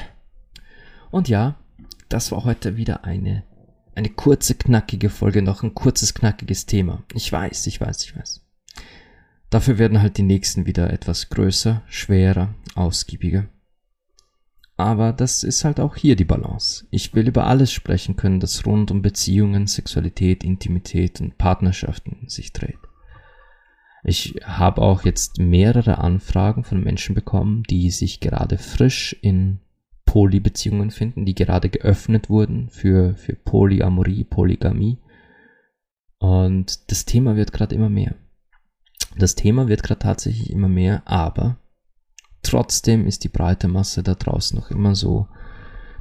Und 1.11 1.29
ja, 1.29 1.55
das 2.09 2.31
war 2.31 2.43
heute 2.43 2.77
wieder 2.77 3.03
eine, 3.03 3.43
eine 3.95 4.09
kurze, 4.09 4.55
knackige 4.55 5.09
Folge, 5.09 5.41
noch 5.41 5.63
ein 5.63 5.73
kurzes, 5.73 6.13
knackiges 6.13 6.65
Thema. 6.65 7.03
Ich 7.13 7.31
weiß, 7.31 7.67
ich 7.67 7.79
weiß, 7.79 8.03
ich 8.03 8.15
weiß. 8.15 8.45
Dafür 9.49 9.77
werden 9.77 10.01
halt 10.01 10.17
die 10.17 10.23
nächsten 10.23 10.65
wieder 10.65 10.91
etwas 10.91 11.29
größer, 11.29 11.83
schwerer, 11.87 12.55
ausgiebiger. 12.75 13.49
Aber 14.77 15.13
das 15.13 15.43
ist 15.43 15.63
halt 15.63 15.79
auch 15.79 15.95
hier 15.95 16.15
die 16.15 16.25
Balance. 16.25 16.87
Ich 16.89 17.13
will 17.13 17.27
über 17.27 17.45
alles 17.45 17.71
sprechen 17.71 18.15
können, 18.15 18.39
das 18.39 18.65
rund 18.65 18.89
um 18.89 19.01
Beziehungen, 19.01 19.67
Sexualität, 19.67 20.43
Intimität 20.43 21.21
und 21.21 21.37
Partnerschaften 21.37 22.27
sich 22.27 22.51
dreht. 22.53 22.79
Ich 24.03 24.39
habe 24.43 24.81
auch 24.81 25.03
jetzt 25.03 25.37
mehrere 25.39 25.99
Anfragen 25.99 26.63
von 26.63 26.83
Menschen 26.83 27.13
bekommen, 27.13 27.63
die 27.63 27.91
sich 27.91 28.19
gerade 28.19 28.57
frisch 28.57 29.15
in 29.21 29.59
Polybeziehungen 30.05 30.91
finden, 30.91 31.25
die 31.25 31.35
gerade 31.35 31.69
geöffnet 31.69 32.29
wurden 32.29 32.69
für, 32.69 33.15
für 33.15 33.35
Polyamorie, 33.35 34.23
Polygamie. 34.23 34.97
Und 36.17 36.91
das 36.91 37.05
Thema 37.05 37.35
wird 37.35 37.53
gerade 37.53 37.75
immer 37.75 37.89
mehr. 37.89 38.15
Das 39.17 39.35
Thema 39.35 39.67
wird 39.67 39.83
gerade 39.83 39.99
tatsächlich 39.99 40.49
immer 40.49 40.67
mehr, 40.67 41.03
aber 41.05 41.57
trotzdem 42.43 43.05
ist 43.05 43.23
die 43.23 43.29
breite 43.29 43.67
Masse 43.67 44.03
da 44.03 44.15
draußen 44.15 44.57
noch 44.57 44.71
immer 44.71 44.95
so, 44.95 45.27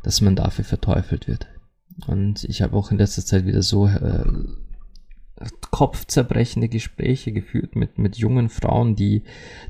dass 0.02 0.20
man 0.20 0.36
dafür 0.36 0.64
verteufelt 0.64 1.28
wird. 1.28 1.46
Und 2.06 2.44
ich 2.44 2.62
habe 2.62 2.76
auch 2.76 2.90
in 2.90 2.98
letzter 2.98 3.24
Zeit 3.24 3.46
wieder 3.46 3.62
so 3.62 3.86
äh, 3.86 4.24
kopfzerbrechende 5.70 6.68
Gespräche 6.68 7.32
geführt 7.32 7.74
mit, 7.74 7.98
mit 7.98 8.16
jungen 8.16 8.48
Frauen, 8.48 8.96
die, 8.96 9.22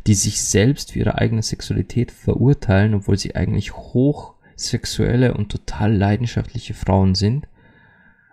die 0.06 0.14
sich 0.14 0.42
selbst 0.42 0.92
für 0.92 0.98
ihre 0.98 1.18
eigene 1.18 1.42
Sexualität 1.42 2.10
verurteilen, 2.10 2.94
obwohl 2.94 3.18
sie 3.18 3.36
eigentlich 3.36 3.74
hochsexuelle 3.74 5.34
und 5.34 5.50
total 5.50 5.94
leidenschaftliche 5.94 6.74
Frauen 6.74 7.14
sind. 7.14 7.46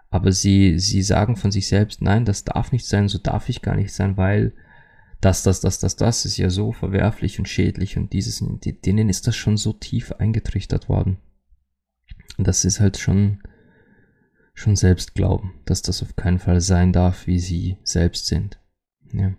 Aber 0.09 0.31
sie, 0.31 0.79
sie 0.79 1.01
sagen 1.01 1.35
von 1.35 1.51
sich 1.51 1.67
selbst, 1.67 2.01
nein, 2.01 2.25
das 2.25 2.43
darf 2.43 2.71
nicht 2.71 2.87
sein, 2.87 3.07
so 3.07 3.19
darf 3.19 3.49
ich 3.49 3.61
gar 3.61 3.75
nicht 3.75 3.93
sein, 3.93 4.17
weil 4.17 4.53
das, 5.21 5.43
das, 5.43 5.59
das, 5.61 5.79
das, 5.79 5.95
das 5.95 6.25
ist 6.25 6.37
ja 6.37 6.49
so 6.49 6.71
verwerflich 6.71 7.39
und 7.39 7.49
schädlich 7.49 7.97
und 7.97 8.13
dieses, 8.13 8.43
denen 8.85 9.09
ist 9.09 9.27
das 9.27 9.35
schon 9.35 9.57
so 9.57 9.73
tief 9.73 10.11
eingetrichtert 10.13 10.89
worden. 10.89 11.17
Das 12.37 12.65
ist 12.65 12.79
halt 12.79 12.97
schon, 12.97 13.41
schon 14.57 14.75
selbst 14.75 15.13
glauben, 15.13 15.53
dass 15.65 15.83
das 15.83 16.01
auf 16.01 16.15
keinen 16.15 16.39
Fall 16.39 16.61
sein 16.61 16.91
darf, 16.91 17.27
wie 17.27 17.39
sie 17.39 17.77
selbst 17.83 18.25
sind. 18.25 18.59
Ja. 19.13 19.33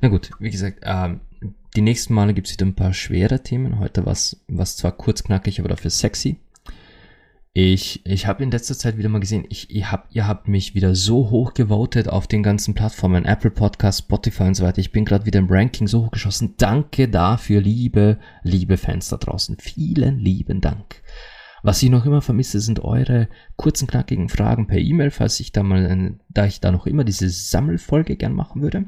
Na 0.00 0.08
gut, 0.08 0.30
wie 0.40 0.50
gesagt, 0.50 0.80
ähm, 0.82 1.20
die 1.76 1.80
nächsten 1.80 2.12
Male 2.12 2.34
gibt 2.34 2.48
es 2.48 2.52
wieder 2.54 2.66
ein 2.66 2.74
paar 2.74 2.92
schwere 2.92 3.42
Themen. 3.42 3.78
Heute 3.78 4.04
was, 4.04 4.44
was 4.48 4.76
zwar 4.76 4.92
kurz 4.92 5.22
knackig, 5.22 5.60
aber 5.60 5.68
dafür 5.68 5.90
sexy. 5.90 6.40
Ich, 7.52 8.04
ich 8.04 8.26
habe 8.26 8.42
in 8.42 8.50
letzter 8.50 8.76
Zeit 8.76 8.98
wieder 8.98 9.08
mal 9.08 9.20
gesehen, 9.20 9.46
ich, 9.48 9.70
ihr, 9.70 9.90
habt, 9.90 10.14
ihr 10.14 10.26
habt 10.26 10.48
mich 10.48 10.74
wieder 10.74 10.94
so 10.94 11.30
hoch 11.30 11.54
gewotet 11.54 12.08
auf 12.08 12.26
den 12.26 12.42
ganzen 12.42 12.74
Plattformen, 12.74 13.24
Apple 13.24 13.50
Podcast, 13.50 14.00
Spotify 14.00 14.42
und 14.42 14.54
so 14.56 14.64
weiter. 14.64 14.80
Ich 14.80 14.92
bin 14.92 15.04
gerade 15.04 15.24
wieder 15.24 15.38
im 15.38 15.48
Ranking 15.48 15.86
so 15.86 16.04
hochgeschossen. 16.04 16.54
Danke 16.58 17.08
dafür, 17.08 17.60
liebe, 17.60 18.18
liebe 18.42 18.76
Fans 18.76 19.08
da 19.08 19.16
draußen. 19.16 19.56
Vielen 19.58 20.18
lieben 20.18 20.60
Dank. 20.60 21.02
Was 21.66 21.82
ich 21.82 21.90
noch 21.90 22.06
immer 22.06 22.22
vermisse, 22.22 22.60
sind 22.60 22.84
eure 22.84 23.28
kurzen, 23.56 23.88
knackigen 23.88 24.28
Fragen 24.28 24.68
per 24.68 24.78
E-Mail, 24.78 25.10
falls 25.10 25.40
ich 25.40 25.50
da 25.50 25.64
mal, 25.64 26.14
da 26.28 26.46
ich 26.46 26.60
da 26.60 26.70
noch 26.70 26.86
immer 26.86 27.02
diese 27.02 27.28
Sammelfolge 27.28 28.14
gern 28.14 28.34
machen 28.34 28.62
würde. 28.62 28.84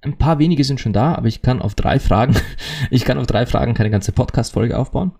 Ein 0.00 0.16
paar 0.16 0.38
wenige 0.38 0.64
sind 0.64 0.80
schon 0.80 0.94
da, 0.94 1.14
aber 1.14 1.26
ich 1.26 1.42
kann 1.42 1.60
auf 1.60 1.74
drei 1.74 1.98
Fragen, 1.98 2.34
ich 2.90 3.04
kann 3.04 3.18
auf 3.18 3.26
drei 3.26 3.44
Fragen 3.44 3.74
keine 3.74 3.90
ganze 3.90 4.12
Podcast-Folge 4.12 4.78
aufbauen. 4.78 5.12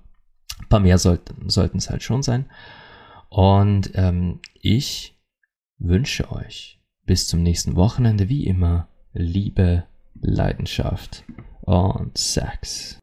Ein 0.60 0.68
paar 0.70 0.80
mehr 0.80 0.96
sollten, 0.96 1.50
sollten 1.50 1.76
es 1.76 1.90
halt 1.90 2.02
schon 2.02 2.22
sein. 2.22 2.46
Und 3.28 3.90
ähm, 3.92 4.40
ich 4.54 5.14
wünsche 5.76 6.32
euch 6.32 6.80
bis 7.04 7.28
zum 7.28 7.42
nächsten 7.42 7.76
Wochenende 7.76 8.30
wie 8.30 8.46
immer 8.46 8.88
Liebe, 9.12 9.84
Leidenschaft 10.22 11.26
und 11.60 12.16
Sex. 12.16 12.98